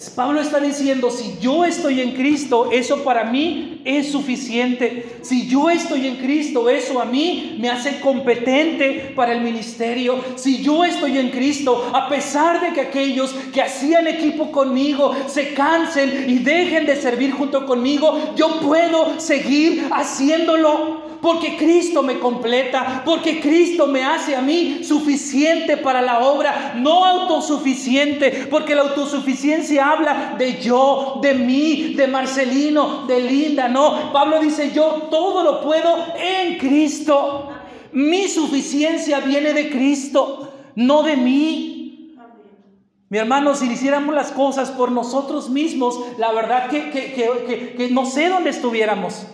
Pablo 0.10 0.42
está 0.42 0.60
diciendo, 0.60 1.12
si 1.12 1.38
yo 1.40 1.66
estoy 1.66 2.02
en 2.02 2.12
Cristo, 2.12 2.70
eso 2.72 3.04
para 3.04 3.26
mí 3.26 3.82
es 3.86 4.12
suficiente. 4.12 5.18
Si 5.22 5.48
yo 5.48 5.70
estoy 5.70 6.08
en 6.08 6.18
Cristo, 6.18 6.70
eso 6.70 7.02
a 7.02 7.06
mí 7.06 7.58
me 7.60 7.70
hace 7.70 8.00
competente 8.00 9.14
para 9.16 9.34
el 9.34 9.42
ministerio. 9.42 10.20
Si 10.36 10.62
yo 10.64 10.84
estoy 10.84 11.18
en 11.18 11.30
Cristo, 11.30 11.92
a 11.94 12.10
pesar 12.10 12.62
de 12.62 12.74
que 12.74 12.82
aquellos 12.82 13.34
que 13.54 13.62
hacían 13.62 14.08
equipo 14.08 14.52
conmigo 14.52 15.14
se 15.28 15.54
cansen 15.54 16.26
y 16.30 16.40
dejen 16.40 16.86
de 16.86 16.96
servir 16.96 17.32
junto 17.32 17.66
conmigo, 17.66 18.34
yo 18.36 18.60
puedo 18.60 19.20
seguir 19.20 19.88
haciéndolo 19.92 21.03
porque 21.24 21.56
Cristo 21.56 22.04
me 22.04 22.20
completa, 22.20 23.02
porque 23.06 23.40
Cristo 23.40 23.88
me 23.88 24.04
hace 24.04 24.36
a 24.36 24.42
mí 24.42 24.84
suficiente 24.84 25.78
para 25.78 26.02
la 26.02 26.20
obra, 26.20 26.74
no 26.76 27.06
autosuficiente, 27.06 28.46
porque 28.52 28.76
la 28.76 28.82
autosuficiencia 28.82 29.90
habla 29.90 30.36
de 30.38 30.60
yo, 30.60 31.20
de 31.22 31.34
mí, 31.34 31.94
de 31.96 32.08
Marcelino, 32.08 33.08
de 33.08 33.22
Linda, 33.22 33.70
no. 33.70 34.12
Pablo 34.12 34.42
dice, 34.42 34.72
yo 34.76 35.08
todo 35.10 35.46
lo 35.46 35.62
puedo 35.62 35.96
en 36.18 36.58
Cristo. 36.58 37.48
Mi 37.94 38.28
suficiencia 38.28 39.22
viene 39.22 39.54
de 39.54 39.70
Cristo, 39.70 40.52
no 40.76 41.04
de 41.04 41.16
mí. 41.16 42.18
Mi 43.08 43.18
hermano, 43.18 43.56
si 43.56 43.72
hiciéramos 43.72 44.14
las 44.14 44.34
cosas 44.34 44.72
por 44.72 44.92
nosotros 44.92 45.50
mismos, 45.50 45.98
la 46.18 46.34
verdad 46.34 46.70
que, 46.70 46.92
que 46.92 47.88
no 47.92 48.06
sé 48.06 48.28
dónde 48.28 48.50
estuviéramos. 48.50 49.26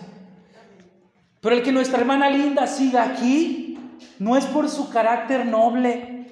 Pero 1.40 1.56
el 1.56 1.62
que 1.62 1.72
nuestra 1.72 1.98
hermana 2.00 2.28
linda 2.28 2.66
siga 2.66 3.02
aquí 3.02 3.78
no 4.18 4.36
es 4.36 4.44
por 4.46 4.68
su 4.68 4.90
carácter 4.90 5.46
noble, 5.46 6.26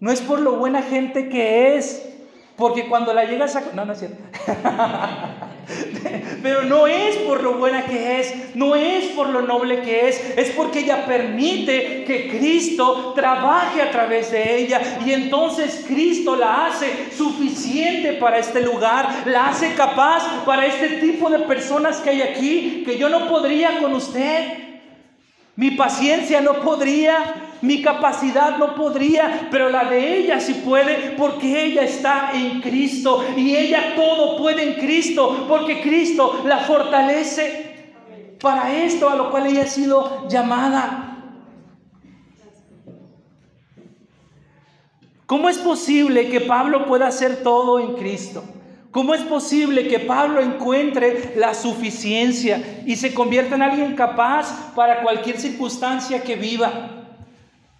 no 0.00 0.10
es 0.10 0.20
por 0.20 0.40
lo 0.40 0.56
buena 0.56 0.82
gente 0.82 1.28
que 1.28 1.76
es, 1.76 2.10
porque 2.56 2.88
cuando 2.88 3.14
la 3.14 3.24
llegas 3.24 3.56
a... 3.56 3.62
No, 3.74 3.84
no 3.84 3.92
es 3.94 3.98
cierto. 4.00 4.22
Pero 6.42 6.62
no 6.64 6.86
es 6.86 7.16
por 7.16 7.42
lo 7.42 7.54
buena 7.54 7.84
que 7.84 8.20
es, 8.20 8.54
no 8.54 8.74
es 8.74 9.04
por 9.12 9.28
lo 9.28 9.42
noble 9.42 9.80
que 9.82 10.08
es, 10.08 10.20
es 10.36 10.50
porque 10.50 10.80
ella 10.80 11.06
permite 11.06 12.04
que 12.04 12.28
Cristo 12.28 13.12
trabaje 13.14 13.80
a 13.80 13.90
través 13.90 14.30
de 14.30 14.58
ella 14.58 14.80
y 15.04 15.12
entonces 15.12 15.84
Cristo 15.86 16.36
la 16.36 16.66
hace 16.66 17.10
suficiente 17.16 18.14
para 18.14 18.38
este 18.38 18.60
lugar, 18.60 19.24
la 19.26 19.48
hace 19.48 19.74
capaz 19.74 20.44
para 20.44 20.66
este 20.66 21.00
tipo 21.00 21.30
de 21.30 21.40
personas 21.40 21.98
que 21.98 22.10
hay 22.10 22.22
aquí, 22.22 22.82
que 22.84 22.98
yo 22.98 23.08
no 23.08 23.28
podría 23.28 23.78
con 23.78 23.94
usted. 23.94 24.64
Mi 25.56 25.70
paciencia 25.72 26.40
no 26.40 26.54
podría, 26.62 27.34
mi 27.64 27.80
capacidad 27.80 28.58
no 28.58 28.74
podría, 28.74 29.48
pero 29.50 29.70
la 29.70 29.84
de 29.84 30.18
ella 30.18 30.38
sí 30.38 30.52
puede 30.64 31.14
porque 31.16 31.64
ella 31.64 31.82
está 31.82 32.32
en 32.34 32.60
Cristo 32.60 33.24
y 33.34 33.56
ella 33.56 33.94
todo 33.96 34.36
puede 34.36 34.62
en 34.62 34.74
Cristo 34.74 35.46
porque 35.48 35.80
Cristo 35.80 36.42
la 36.44 36.58
fortalece 36.58 37.94
para 38.38 38.70
esto 38.74 39.08
a 39.08 39.16
lo 39.16 39.30
cual 39.30 39.46
ella 39.46 39.62
ha 39.62 39.66
sido 39.66 40.28
llamada. 40.28 41.22
¿Cómo 45.24 45.48
es 45.48 45.56
posible 45.56 46.28
que 46.28 46.42
Pablo 46.42 46.84
pueda 46.84 47.06
hacer 47.06 47.42
todo 47.42 47.80
en 47.80 47.94
Cristo? 47.94 48.44
¿Cómo 48.90 49.14
es 49.14 49.22
posible 49.22 49.88
que 49.88 50.00
Pablo 50.00 50.42
encuentre 50.42 51.32
la 51.36 51.54
suficiencia 51.54 52.82
y 52.84 52.96
se 52.96 53.14
convierta 53.14 53.54
en 53.54 53.62
alguien 53.62 53.96
capaz 53.96 54.74
para 54.74 55.00
cualquier 55.02 55.40
circunstancia 55.40 56.22
que 56.22 56.36
viva? 56.36 57.03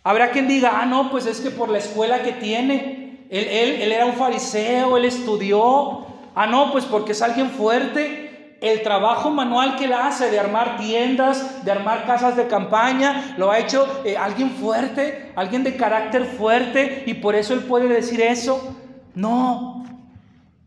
Habrá 0.07 0.33
quien 0.33 0.47
diga, 0.47 0.81
ah, 0.83 0.85
no, 0.85 1.11
pues 1.11 1.25
es 1.25 1.41
que 1.41 1.51
por 1.51 1.71
la 1.71 1.79
escuela 1.79 2.23
que 2.23 2.33
tiene, 2.33 3.27
él, 3.31 3.47
él, 3.81 3.91
era 3.91 4.05
un 4.05 4.13
fariseo, 4.13 4.99
él 4.99 5.07
estudió, 5.07 6.07
ah, 6.35 6.47
no, 6.47 6.73
pues 6.73 6.85
porque 6.85 7.13
es 7.13 7.23
alguien 7.23 7.49
fuerte. 7.49 8.59
El 8.61 8.83
trabajo 8.83 9.31
manual 9.31 9.77
que 9.77 9.87
él 9.87 9.95
hace 9.95 10.31
de 10.31 10.39
armar 10.39 10.77
tiendas, 10.77 11.65
de 11.65 11.73
armar 11.73 12.05
casas 12.05 12.37
de 12.37 12.47
campaña, 12.47 13.35
lo 13.39 13.51
ha 13.51 13.59
hecho 13.59 14.03
eh, 14.05 14.17
alguien 14.17 14.51
fuerte, 14.51 15.33
alguien 15.37 15.65
de 15.65 15.77
carácter 15.77 16.27
fuerte, 16.27 17.05
y 17.07 17.15
por 17.15 17.35
eso 17.35 17.55
él 17.55 17.61
puede 17.61 17.89
decir 17.89 18.21
eso. 18.21 18.77
No, 19.15 19.85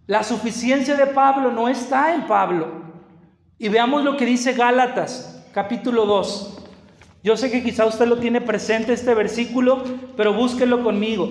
la 0.07 0.23
suficiencia 0.23 0.95
de 0.95 1.05
Pablo 1.07 1.51
no 1.51 1.67
está 1.67 2.15
en 2.15 2.25
Pablo. 2.25 2.85
Y 3.59 3.69
veamos 3.69 4.03
lo 4.03 4.17
que 4.17 4.25
dice 4.25 4.53
Gálatas, 4.53 5.45
capítulo 5.53 6.05
2. 6.05 6.66
Yo 7.23 7.35
sé 7.35 7.51
que 7.51 7.63
quizá 7.63 7.85
usted 7.85 8.07
lo 8.07 8.17
tiene 8.19 8.41
presente 8.41 8.93
este 8.93 9.13
versículo, 9.13 9.83
pero 10.15 10.33
búsquelo 10.33 10.83
conmigo. 10.83 11.29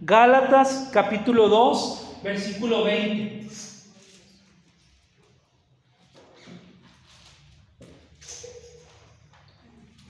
Gálatas 0.00 0.90
capítulo 0.92 1.48
2, 1.48 2.20
versículo 2.22 2.84
20. 2.84 3.42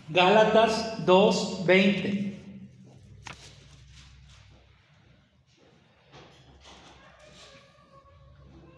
Gálatas 0.09 1.07
2, 1.07 1.65
20. 1.65 2.33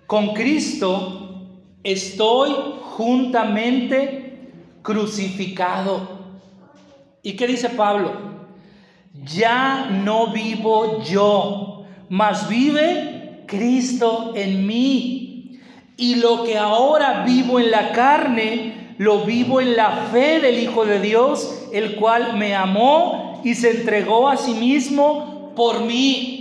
Con 0.06 0.34
Cristo 0.34 1.48
estoy 1.82 2.54
juntamente 2.82 4.52
crucificado. 4.82 6.13
¿Y 7.24 7.36
qué 7.36 7.46
dice 7.46 7.70
Pablo? 7.70 8.12
Ya 9.24 9.88
no 9.90 10.30
vivo 10.30 11.02
yo, 11.02 11.86
mas 12.10 12.50
vive 12.50 13.44
Cristo 13.46 14.34
en 14.36 14.66
mí. 14.66 15.58
Y 15.96 16.16
lo 16.16 16.44
que 16.44 16.58
ahora 16.58 17.24
vivo 17.24 17.58
en 17.58 17.70
la 17.70 17.92
carne, 17.92 18.94
lo 18.98 19.24
vivo 19.24 19.62
en 19.62 19.74
la 19.74 20.08
fe 20.12 20.38
del 20.40 20.58
Hijo 20.58 20.84
de 20.84 21.00
Dios, 21.00 21.68
el 21.72 21.96
cual 21.96 22.36
me 22.36 22.54
amó 22.54 23.40
y 23.42 23.54
se 23.54 23.70
entregó 23.70 24.28
a 24.28 24.36
sí 24.36 24.52
mismo 24.52 25.54
por 25.56 25.80
mí. 25.80 26.33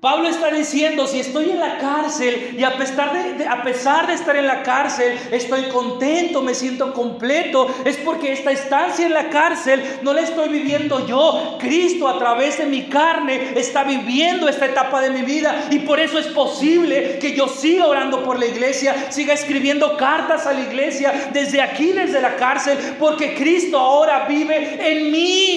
Pablo 0.00 0.28
está 0.28 0.50
diciendo, 0.50 1.06
si 1.06 1.20
estoy 1.20 1.50
en 1.50 1.58
la 1.58 1.78
cárcel 1.78 2.54
y 2.58 2.62
a 2.64 2.76
pesar 2.76 3.36
de, 3.38 3.46
a 3.46 3.62
pesar 3.62 4.06
de 4.06 4.12
estar 4.12 4.36
en 4.36 4.46
la 4.46 4.62
cárcel, 4.62 5.18
estoy 5.30 5.64
contento, 5.64 6.42
me 6.42 6.54
siento 6.54 6.92
completo, 6.92 7.74
es 7.82 7.96
porque 7.96 8.32
esta 8.32 8.52
estancia 8.52 9.06
en 9.06 9.14
la 9.14 9.30
cárcel 9.30 9.82
no 10.02 10.12
la 10.12 10.20
estoy 10.20 10.50
viviendo 10.50 11.06
yo. 11.06 11.56
Cristo 11.58 12.08
a 12.08 12.18
través 12.18 12.58
de 12.58 12.66
mi 12.66 12.84
carne 12.84 13.52
está 13.56 13.84
viviendo 13.84 14.48
esta 14.48 14.66
etapa 14.66 15.00
de 15.00 15.10
mi 15.10 15.22
vida 15.22 15.66
y 15.70 15.78
por 15.78 15.98
eso 15.98 16.18
es 16.18 16.26
posible 16.26 17.18
que 17.18 17.34
yo 17.34 17.48
siga 17.48 17.86
orando 17.86 18.22
por 18.22 18.38
la 18.38 18.46
iglesia, 18.46 19.10
siga 19.10 19.32
escribiendo 19.32 19.96
cartas 19.96 20.46
a 20.46 20.52
la 20.52 20.60
iglesia 20.60 21.30
desde 21.32 21.62
aquí, 21.62 21.92
desde 21.92 22.20
la 22.20 22.36
cárcel, 22.36 22.76
porque 22.98 23.34
Cristo 23.34 23.78
ahora 23.78 24.26
vive 24.28 24.78
en 24.78 25.10
mí. 25.10 25.55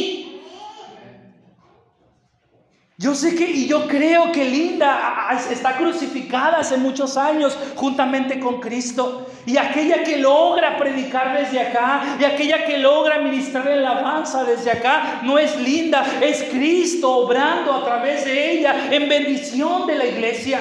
Yo 2.99 3.15
sé 3.15 3.33
que 3.33 3.49
y 3.49 3.65
yo 3.65 3.87
creo 3.87 4.29
que 4.33 4.43
Linda 4.43 5.29
está 5.49 5.77
crucificada 5.77 6.57
hace 6.57 6.75
muchos 6.75 7.15
años 7.15 7.57
juntamente 7.77 8.41
con 8.41 8.59
Cristo. 8.59 9.25
Y 9.45 9.55
aquella 9.55 10.03
que 10.03 10.17
logra 10.17 10.75
predicar 10.75 11.39
desde 11.39 11.61
acá, 11.61 12.17
y 12.19 12.25
aquella 12.25 12.65
que 12.65 12.77
logra 12.77 13.19
ministrar 13.19 13.67
la 13.67 13.75
alabanza 13.91 14.43
desde 14.43 14.71
acá, 14.71 15.21
no 15.23 15.39
es 15.39 15.57
Linda, 15.61 16.05
es 16.19 16.43
Cristo 16.51 17.09
obrando 17.09 17.73
a 17.73 17.85
través 17.85 18.25
de 18.25 18.51
ella 18.51 18.89
en 18.91 19.07
bendición 19.07 19.87
de 19.87 19.95
la 19.95 20.05
iglesia. 20.05 20.59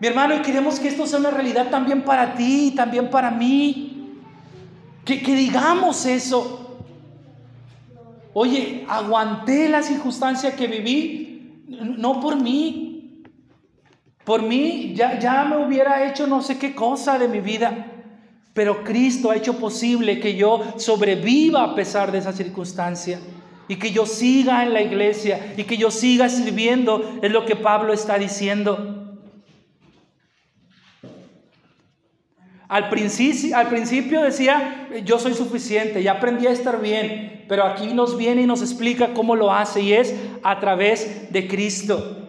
Mi 0.00 0.06
hermano, 0.06 0.36
y 0.36 0.38
queremos 0.38 0.80
que 0.80 0.88
esto 0.88 1.06
sea 1.06 1.18
una 1.18 1.30
realidad 1.30 1.68
también 1.68 2.04
para 2.04 2.32
ti, 2.32 2.72
también 2.74 3.10
para 3.10 3.30
mí. 3.30 4.14
Que, 5.04 5.22
que 5.22 5.34
digamos 5.34 6.06
eso. 6.06 6.63
Oye, 8.34 8.84
aguanté 8.88 9.68
la 9.68 9.82
circunstancia 9.82 10.56
que 10.56 10.66
viví, 10.66 11.64
no 11.68 12.20
por 12.20 12.40
mí. 12.40 13.22
Por 14.24 14.42
mí 14.42 14.92
ya, 14.94 15.18
ya 15.20 15.44
me 15.44 15.64
hubiera 15.64 16.08
hecho 16.08 16.26
no 16.26 16.42
sé 16.42 16.58
qué 16.58 16.74
cosa 16.74 17.16
de 17.16 17.28
mi 17.28 17.40
vida. 17.40 17.92
Pero 18.52 18.82
Cristo 18.82 19.30
ha 19.30 19.36
hecho 19.36 19.58
posible 19.58 20.18
que 20.18 20.34
yo 20.34 20.60
sobreviva 20.78 21.62
a 21.62 21.74
pesar 21.76 22.10
de 22.10 22.18
esa 22.18 22.32
circunstancia. 22.32 23.20
Y 23.68 23.76
que 23.76 23.92
yo 23.92 24.04
siga 24.04 24.64
en 24.64 24.74
la 24.74 24.82
iglesia 24.82 25.54
y 25.56 25.64
que 25.64 25.76
yo 25.76 25.90
siga 25.90 26.28
sirviendo, 26.28 27.18
es 27.22 27.30
lo 27.30 27.46
que 27.46 27.56
Pablo 27.56 27.92
está 27.92 28.18
diciendo. 28.18 29.03
Al 32.74 32.88
principio, 32.88 34.20
decía, 34.20 34.88
yo 35.04 35.20
soy 35.20 35.34
suficiente, 35.34 36.02
ya 36.02 36.14
aprendí 36.14 36.48
a 36.48 36.50
estar 36.50 36.80
bien, 36.80 37.44
pero 37.46 37.62
aquí 37.62 37.94
nos 37.94 38.16
viene 38.16 38.42
y 38.42 38.46
nos 38.46 38.62
explica 38.62 39.14
cómo 39.14 39.36
lo 39.36 39.52
hace 39.52 39.80
y 39.80 39.92
es 39.92 40.12
a 40.42 40.58
través 40.58 41.32
de 41.32 41.46
Cristo. 41.46 42.28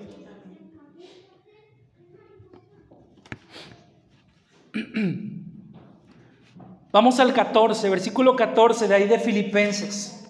Vamos 6.91 7.19
al 7.19 7.33
14, 7.33 7.89
versículo 7.89 8.35
14 8.35 8.87
de 8.87 8.93
ahí 8.93 9.07
de 9.07 9.17
Filipenses. 9.17 10.27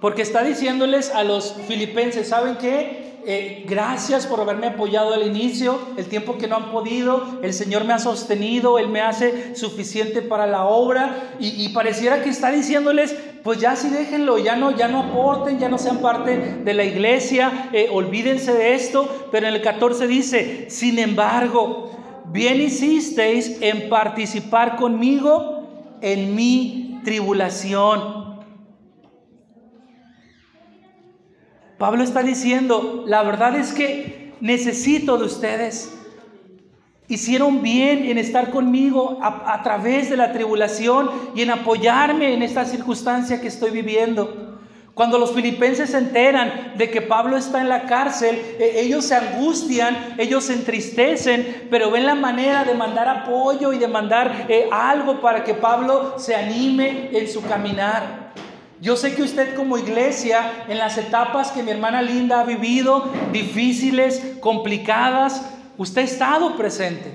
Porque 0.00 0.22
está 0.22 0.42
diciéndoles 0.42 1.14
a 1.14 1.22
los 1.22 1.54
filipenses, 1.68 2.28
¿saben 2.28 2.56
qué? 2.56 2.95
Eh, 3.28 3.64
gracias 3.66 4.24
por 4.24 4.40
haberme 4.40 4.68
apoyado 4.68 5.12
al 5.12 5.26
inicio, 5.26 5.80
el 5.96 6.06
tiempo 6.06 6.38
que 6.38 6.46
no 6.46 6.54
han 6.54 6.70
podido, 6.70 7.40
el 7.42 7.52
Señor 7.52 7.84
me 7.84 7.92
ha 7.92 7.98
sostenido, 7.98 8.78
Él 8.78 8.86
me 8.86 9.00
hace 9.00 9.56
suficiente 9.56 10.22
para 10.22 10.46
la 10.46 10.64
obra 10.64 11.34
y, 11.40 11.68
pareciera 11.70 12.22
que 12.22 12.28
está 12.28 12.52
diciéndoles, 12.52 13.16
pues 13.42 13.58
ya 13.58 13.74
sí 13.74 13.90
déjenlo, 13.90 14.38
ya 14.38 14.54
no, 14.54 14.70
ya 14.70 14.86
no 14.86 15.00
aporten, 15.00 15.58
ya 15.58 15.68
no 15.68 15.76
sean 15.76 15.98
parte 15.98 16.38
de 16.62 16.72
la 16.72 16.84
iglesia, 16.84 17.68
eh, 17.72 17.88
olvídense 17.90 18.54
de 18.54 18.76
esto, 18.76 19.28
pero 19.32 19.48
en 19.48 19.54
el 19.54 19.60
14 19.60 20.06
dice, 20.06 20.66
sin 20.70 21.00
embargo, 21.00 21.90
bien 22.26 22.60
hicisteis 22.60 23.60
en 23.60 23.88
participar 23.88 24.76
conmigo 24.76 25.96
en 26.00 26.36
mi 26.36 27.00
tribulación 27.02 28.25
Pablo 31.78 32.02
está 32.02 32.22
diciendo, 32.22 33.04
la 33.06 33.22
verdad 33.22 33.54
es 33.56 33.72
que 33.72 34.32
necesito 34.40 35.18
de 35.18 35.26
ustedes. 35.26 35.92
Hicieron 37.08 37.62
bien 37.62 38.06
en 38.06 38.18
estar 38.18 38.50
conmigo 38.50 39.18
a, 39.22 39.62
través 39.62 40.10
de 40.10 40.16
la 40.16 40.32
tribulación 40.32 41.10
y 41.34 41.42
en 41.42 41.50
apoyarme 41.50 42.32
en 42.32 42.42
esta 42.42 42.64
circunstancia 42.64 43.40
que 43.40 43.48
estoy 43.48 43.70
viviendo. 43.70 44.58
Cuando 44.94 45.18
los 45.18 45.32
filipenses 45.32 45.90
se 45.90 45.98
enteran 45.98 46.72
de 46.78 46.90
que 46.90 47.02
Pablo 47.02 47.36
está 47.36 47.60
en 47.60 47.68
la 47.68 47.84
cárcel, 47.84 48.40
e, 48.58 48.80
ellos 48.80 49.04
se 49.04 49.14
angustian, 49.14 50.14
ellos 50.16 50.44
se 50.44 50.54
entristecen, 50.54 51.68
pero 51.70 51.90
ven 51.90 52.06
la 52.06 52.14
manera 52.14 52.64
de 52.64 52.72
mandar 52.72 53.06
apoyo 53.06 53.74
y 53.74 53.78
de 53.78 53.88
mandar 53.88 54.46
eh, 54.48 54.66
algo 54.72 55.20
para 55.20 55.44
que 55.44 55.52
Pablo 55.52 56.14
se 56.18 56.34
anime 56.34 57.10
en 57.12 57.28
su 57.28 57.42
caminar. 57.42 58.32
Yo 58.80 58.94
sé 58.96 59.14
que 59.14 59.22
usted 59.22 59.54
como 59.54 59.78
iglesia, 59.78 60.64
en 60.68 60.76
las 60.76 60.98
etapas 60.98 61.50
que 61.50 61.62
mi 61.62 61.70
hermana 61.70 62.02
Linda 62.02 62.40
ha 62.40 62.44
vivido, 62.44 63.04
difíciles, 63.32 64.36
complicadas, 64.40 65.42
usted 65.78 66.02
ha 66.02 66.04
estado 66.04 66.56
presente, 66.56 67.12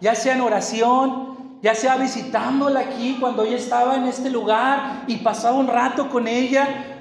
ya 0.00 0.14
sea 0.14 0.34
en 0.34 0.40
oración, 0.40 1.36
ya 1.60 1.74
sea 1.74 1.96
visitándola 1.96 2.80
aquí 2.80 3.18
cuando 3.20 3.44
ella 3.44 3.56
estaba 3.56 3.96
en 3.96 4.06
este 4.06 4.30
lugar 4.30 5.04
y 5.06 5.16
pasaba 5.16 5.58
un 5.58 5.66
rato 5.66 6.08
con 6.08 6.26
ella. 6.26 6.94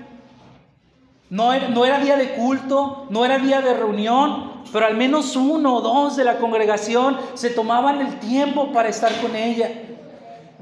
No 1.29 1.53
era, 1.53 1.69
no 1.69 1.85
era 1.85 1.99
día 1.99 2.17
de 2.17 2.33
culto, 2.33 3.05
no 3.09 3.23
era 3.23 3.37
día 3.37 3.61
de 3.61 3.73
reunión, 3.73 4.63
pero 4.73 4.85
al 4.85 4.97
menos 4.97 5.35
uno 5.37 5.75
o 5.75 5.81
dos 5.81 6.17
de 6.17 6.25
la 6.25 6.39
congregación 6.39 7.17
se 7.35 7.51
tomaban 7.51 8.01
el 8.01 8.19
tiempo 8.19 8.73
para 8.73 8.89
estar 8.89 9.13
con 9.21 9.33
ella. 9.35 9.71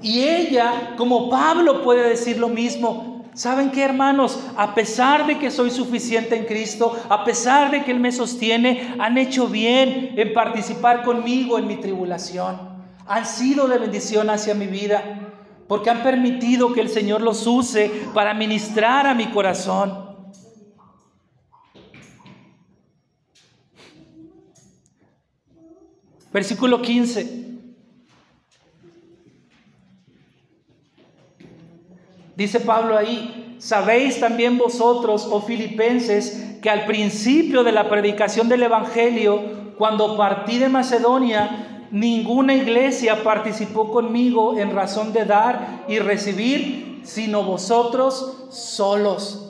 Y 0.02 0.24
ella, 0.24 0.94
como 0.98 1.30
Pablo 1.30 1.82
puede 1.84 2.08
decir 2.08 2.38
lo 2.38 2.50
mismo, 2.50 3.15
¿Saben 3.36 3.70
qué, 3.72 3.84
hermanos? 3.84 4.40
A 4.56 4.74
pesar 4.74 5.28
de 5.28 5.38
que 5.38 5.52
soy 5.52 5.70
suficiente 5.70 6.38
en 6.38 6.46
Cristo, 6.46 6.98
a 7.10 7.26
pesar 7.26 7.70
de 7.70 7.84
que 7.84 7.92
Él 7.92 8.00
me 8.00 8.14
sostiene, 8.14 8.96
han 8.98 9.18
hecho 9.18 9.50
bien 9.50 10.14
en 10.16 10.34
participar 10.34 11.04
conmigo 11.04 11.60
en 11.60 11.68
mi 11.68 11.76
tribulación. 11.76 12.58
Han 13.06 13.26
sido 13.26 13.68
de 13.68 13.78
bendición 13.78 14.30
hacia 14.30 14.56
mi 14.56 14.68
vida, 14.68 15.34
porque 15.68 15.90
han 15.90 16.02
permitido 16.02 16.72
que 16.72 16.80
el 16.80 16.88
Señor 16.88 17.22
los 17.22 17.46
use 17.46 17.92
para 18.14 18.34
ministrar 18.34 19.06
a 19.06 19.14
mi 19.14 19.26
corazón. 19.26 20.16
Versículo 26.32 26.82
15. 26.82 27.45
Dice 32.36 32.60
Pablo 32.60 32.98
ahí, 32.98 33.56
sabéis 33.60 34.20
también 34.20 34.58
vosotros, 34.58 35.28
oh 35.32 35.42
filipenses, 35.42 36.58
que 36.62 36.70
al 36.70 36.86
principio 36.86 37.64
de 37.64 37.72
la 37.72 37.90
predicación 37.90 38.50
del 38.50 38.64
Evangelio, 38.64 39.40
cuando 39.78 40.18
partí 40.18 40.58
de 40.58 40.68
Macedonia, 40.70 41.88
ninguna 41.92 42.56
iglesia 42.56 43.24
participó 43.24 43.92
conmigo 43.92 44.58
en 44.58 44.74
razón 44.74 45.14
de 45.14 45.26
dar 45.26 45.86
y 45.88 46.00
recibir, 46.00 47.02
sino 47.04 47.44
vosotros 47.44 48.48
solos. 48.50 49.45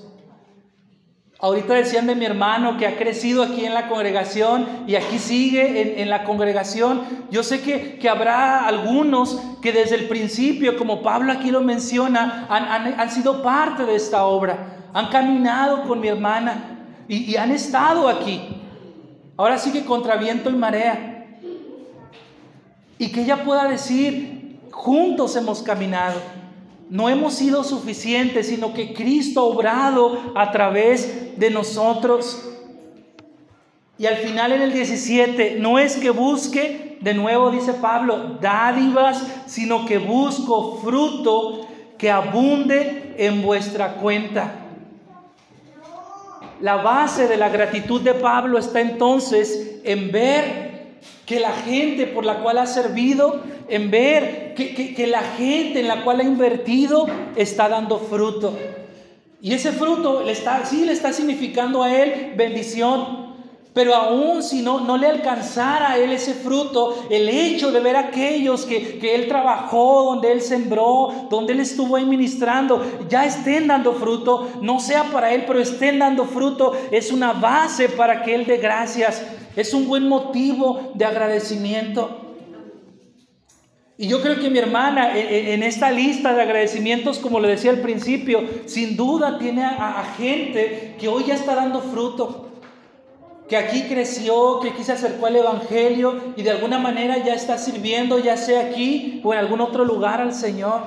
Ahorita 1.46 1.76
decían 1.76 2.08
de 2.08 2.16
mi 2.16 2.26
hermano 2.26 2.76
que 2.76 2.88
ha 2.88 2.98
crecido 2.98 3.44
aquí 3.44 3.66
en 3.66 3.76
la 3.76 3.88
congregación 3.88 4.66
y 4.88 4.96
aquí 4.96 5.20
sigue 5.20 6.02
en, 6.02 6.10
la 6.10 6.24
congregación. 6.24 7.04
Yo 7.30 7.44
sé 7.44 7.62
que, 7.62 8.00
que, 8.00 8.10
habrá 8.10 8.66
algunos 8.66 9.40
que 9.62 9.72
desde 9.72 9.94
el 9.94 10.08
principio, 10.08 10.76
como 10.76 11.04
Pablo 11.04 11.32
aquí 11.32 11.52
lo 11.52 11.62
menciona, 11.62 12.48
han, 12.50 13.12
sido 13.12 13.44
parte 13.44 13.86
de 13.86 13.94
esta 13.94 14.26
obra. 14.26 14.90
Han 14.92 15.10
caminado 15.10 15.84
con 15.84 16.00
mi 16.00 16.08
hermana 16.08 16.80
y, 17.08 17.32
y 17.32 17.38
han 17.38 17.52
estado 17.52 18.10
aquí. 18.10 18.42
Ahora 19.38 19.60
sí 19.60 19.72
que 19.72 19.86
contra 19.86 20.16
viento 20.16 20.50
y 20.50 20.54
marea. 20.54 21.28
Y 22.98 23.12
que 23.12 23.22
ella 23.22 23.44
pueda 23.44 23.68
decir, 23.68 24.62
juntos 24.72 25.36
hemos 25.36 25.62
caminado. 25.62 26.20
No 26.90 27.10
hemos 27.10 27.34
sido 27.34 27.64
suficientes, 27.64 28.48
sino 28.48 28.74
que 28.74 28.94
Cristo 28.94 29.42
ha 29.42 29.44
obrado 29.44 30.34
a 30.36 30.52
través 30.52 31.38
de 31.40 31.50
nosotros. 31.50 32.48
Y 33.98 34.06
al 34.06 34.18
final 34.18 34.52
en 34.52 34.62
el 34.62 34.74
17, 34.74 35.58
no 35.60 35.80
es 35.80 35.96
que 35.96 36.10
busque, 36.10 36.98
de 37.02 37.14
nuevo 37.14 37.50
dice 37.50 37.74
Pablo, 37.74 38.38
dádivas, 38.42 39.26
sino 39.46 39.86
que 39.86 39.98
busco 39.98 40.80
fruto 40.84 41.68
que 41.98 42.12
abunde 42.12 43.16
en 43.18 43.42
vuestra 43.42 43.96
cuenta. 43.96 44.54
La 46.60 46.78
base 46.78 47.28
de 47.28 47.38
la 47.38 47.50
gratitud 47.50 48.02
de 48.02 48.14
Pablo 48.14 48.58
está 48.58 48.82
entonces 48.82 49.82
en 49.84 50.12
ver 50.12 50.65
que 51.26 51.40
la 51.40 51.54
gente 51.54 52.06
por 52.08 52.26
la 52.26 52.40
cual 52.42 52.58
ha 52.60 52.68
servido, 52.68 53.42
en 53.68 53.90
ver 53.90 54.54
que, 54.56 55.08
la 55.08 55.22
gente 55.22 55.80
en 55.80 55.88
la 55.88 56.04
cual 56.04 56.20
ha 56.20 56.24
invertido 56.24 57.08
está 57.36 57.68
dando 57.68 58.00
fruto. 58.00 58.58
Y 59.42 59.54
ese 59.54 59.72
fruto 59.72 60.24
le 60.24 60.32
está, 60.32 60.66
sí 60.66 60.86
le 60.86 60.92
está 60.92 61.14
significando 61.14 61.84
a 61.84 61.96
él 61.96 62.34
bendición, 62.36 63.25
pero 63.76 63.94
aún 63.94 64.42
si 64.42 64.62
no, 64.62 64.80
no 64.80 64.98
le 64.98 65.06
alcanzara 65.06 65.92
a 65.92 65.98
él 65.98 66.14
ese 66.14 66.34
fruto, 66.34 67.08
el 67.10 67.28
hecho 67.28 67.74
de 67.74 67.82
ver 67.82 67.98
aquellos 67.98 68.66
que, 68.66 68.98
que 69.00 69.14
él 69.14 69.28
trabajó, 69.28 70.06
donde 70.06 70.32
él 70.32 70.40
sembró, 70.40 71.28
donde 71.30 71.52
él 71.52 71.60
estuvo 71.60 71.98
ahí 71.98 72.06
ministrando, 72.06 72.82
ya 73.10 73.26
estén 73.26 73.68
dando 73.68 73.92
fruto, 73.92 74.48
no 74.62 74.80
sea 74.80 75.04
para 75.12 75.34
él, 75.34 75.44
pero 75.46 75.60
estén 75.60 76.00
dando 76.00 76.24
fruto, 76.24 76.72
es 76.90 77.12
una 77.12 77.34
base 77.34 77.90
para 77.90 78.24
que 78.24 78.34
él 78.34 78.46
dé 78.46 78.58
gracias, 78.60 79.22
es 79.58 79.74
un 79.74 79.90
buen 79.90 80.08
motivo 80.08 80.94
de 80.94 81.04
agradecimiento. 81.04 82.22
Y 83.98 84.08
yo 84.08 84.22
creo 84.22 84.40
que 84.40 84.50
mi 84.50 84.60
hermana 84.60 85.18
en 85.18 85.64
esta 85.64 85.92
lista 85.92 86.34
de 86.34 86.42
agradecimientos, 86.42 87.20
como 87.20 87.42
le 87.42 87.50
decía 87.50 87.72
al 87.72 87.82
principio, 87.82 88.42
sin 88.68 88.96
duda 88.96 89.38
tiene 89.38 89.66
a, 89.66 90.00
a 90.00 90.06
gente 90.16 90.96
que 90.98 91.10
hoy 91.10 91.26
ya 91.26 91.36
está 91.36 91.56
dando 91.56 91.82
fruto 91.82 92.46
que 93.48 93.58
aquí 93.58 93.84
creció, 93.84 94.60
que 94.60 94.70
aquí 94.70 94.84
se 94.84 94.94
acercó 94.94 95.28
al 95.28 95.36
Evangelio 95.36 96.34
y 96.36 96.42
de 96.42 96.52
alguna 96.52 96.80
manera 96.80 97.24
ya 97.24 97.34
está 97.34 97.58
sirviendo, 97.58 98.18
ya 98.18 98.38
sea 98.38 98.68
aquí 98.68 99.22
o 99.24 99.34
en 99.34 99.40
algún 99.40 99.62
otro 99.62 99.86
lugar 99.86 100.20
al 100.20 100.34
Señor. 100.34 100.82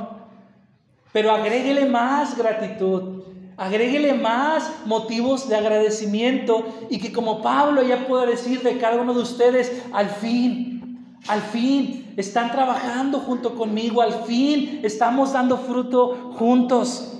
Pero 1.12 1.30
agréguele 1.30 1.86
más 1.86 2.36
gratitud, 2.36 3.22
agréguele 3.56 4.14
más 4.14 4.70
motivos 4.86 5.48
de 5.48 5.56
agradecimiento 5.56 6.66
y 6.90 6.98
que 6.98 7.12
como 7.12 7.42
Pablo 7.42 7.82
ya 7.82 8.06
pueda 8.06 8.26
decir 8.26 8.62
de 8.62 8.78
cada 8.78 9.00
uno 9.00 9.14
de 9.14 9.22
ustedes, 9.22 9.82
al 9.92 10.10
fin, 10.10 11.06
al 11.28 11.42
fin 11.42 12.12
están 12.16 12.50
trabajando 12.50 13.20
junto 13.20 13.54
conmigo, 13.54 14.02
al 14.02 14.24
fin 14.24 14.80
estamos 14.82 15.32
dando 15.32 15.58
fruto 15.58 16.34
juntos. 16.36 17.17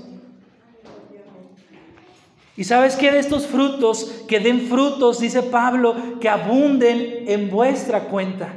Y 2.58 2.64
sabes 2.64 2.96
que 2.96 3.12
de 3.12 3.20
estos 3.20 3.46
frutos, 3.46 4.24
que 4.26 4.40
den 4.40 4.62
frutos, 4.62 5.20
dice 5.20 5.44
Pablo, 5.44 5.94
que 6.20 6.28
abunden 6.28 7.22
en 7.28 7.50
vuestra 7.50 8.06
cuenta. 8.06 8.52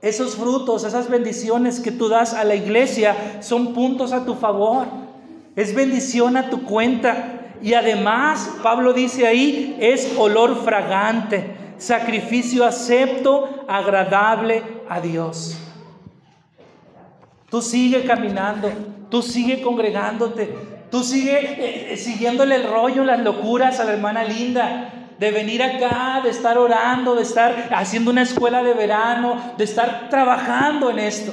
Esos 0.00 0.36
frutos, 0.36 0.84
esas 0.84 1.10
bendiciones 1.10 1.80
que 1.80 1.92
tú 1.92 2.08
das 2.08 2.32
a 2.32 2.44
la 2.44 2.54
iglesia 2.54 3.42
son 3.42 3.74
puntos 3.74 4.14
a 4.14 4.24
tu 4.24 4.36
favor. 4.36 4.86
Es 5.54 5.74
bendición 5.74 6.38
a 6.38 6.48
tu 6.48 6.62
cuenta. 6.62 7.52
Y 7.60 7.74
además, 7.74 8.50
Pablo 8.62 8.94
dice 8.94 9.26
ahí, 9.26 9.76
es 9.80 10.14
olor 10.16 10.64
fragante, 10.64 11.54
sacrificio 11.76 12.64
acepto, 12.64 13.66
agradable 13.68 14.62
a 14.88 15.02
Dios. 15.02 15.58
Tú 17.50 17.60
sigue 17.60 18.04
caminando, 18.06 18.70
tú 19.10 19.20
sigue 19.20 19.60
congregándote, 19.60 20.73
Tú 20.94 21.02
sigue 21.02 21.40
eh, 21.40 21.92
eh, 21.92 21.96
siguiéndole 21.96 22.54
el 22.54 22.70
rollo, 22.70 23.02
las 23.02 23.18
locuras 23.18 23.80
a 23.80 23.84
la 23.84 23.94
hermana 23.94 24.22
linda, 24.22 25.08
de 25.18 25.32
venir 25.32 25.60
acá, 25.60 26.20
de 26.22 26.30
estar 26.30 26.56
orando, 26.56 27.16
de 27.16 27.22
estar 27.22 27.70
haciendo 27.72 28.12
una 28.12 28.22
escuela 28.22 28.62
de 28.62 28.74
verano, 28.74 29.54
de 29.58 29.64
estar 29.64 30.08
trabajando 30.08 30.90
en 30.90 31.00
esto. 31.00 31.32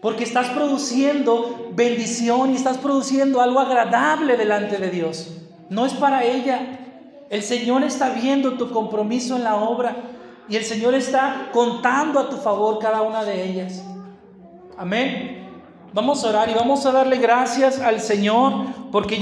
Porque 0.00 0.24
estás 0.24 0.48
produciendo 0.48 1.70
bendición 1.74 2.52
y 2.52 2.56
estás 2.56 2.78
produciendo 2.78 3.42
algo 3.42 3.60
agradable 3.60 4.38
delante 4.38 4.78
de 4.78 4.88
Dios. 4.88 5.36
No 5.68 5.84
es 5.84 5.92
para 5.92 6.24
ella. 6.24 6.78
El 7.28 7.42
Señor 7.42 7.84
está 7.84 8.08
viendo 8.08 8.52
tu 8.52 8.70
compromiso 8.70 9.36
en 9.36 9.44
la 9.44 9.56
obra 9.56 9.96
y 10.48 10.56
el 10.56 10.64
Señor 10.64 10.94
está 10.94 11.50
contando 11.52 12.18
a 12.18 12.30
tu 12.30 12.38
favor 12.38 12.78
cada 12.78 13.02
una 13.02 13.22
de 13.22 13.50
ellas. 13.50 13.84
Amén. 14.78 15.45
Vamos 15.96 16.22
a 16.24 16.28
orar 16.28 16.50
y 16.50 16.52
vamos 16.52 16.84
a 16.84 16.92
darle 16.92 17.16
gracias 17.16 17.80
al 17.80 18.02
Señor 18.02 18.66
porque 18.92 19.14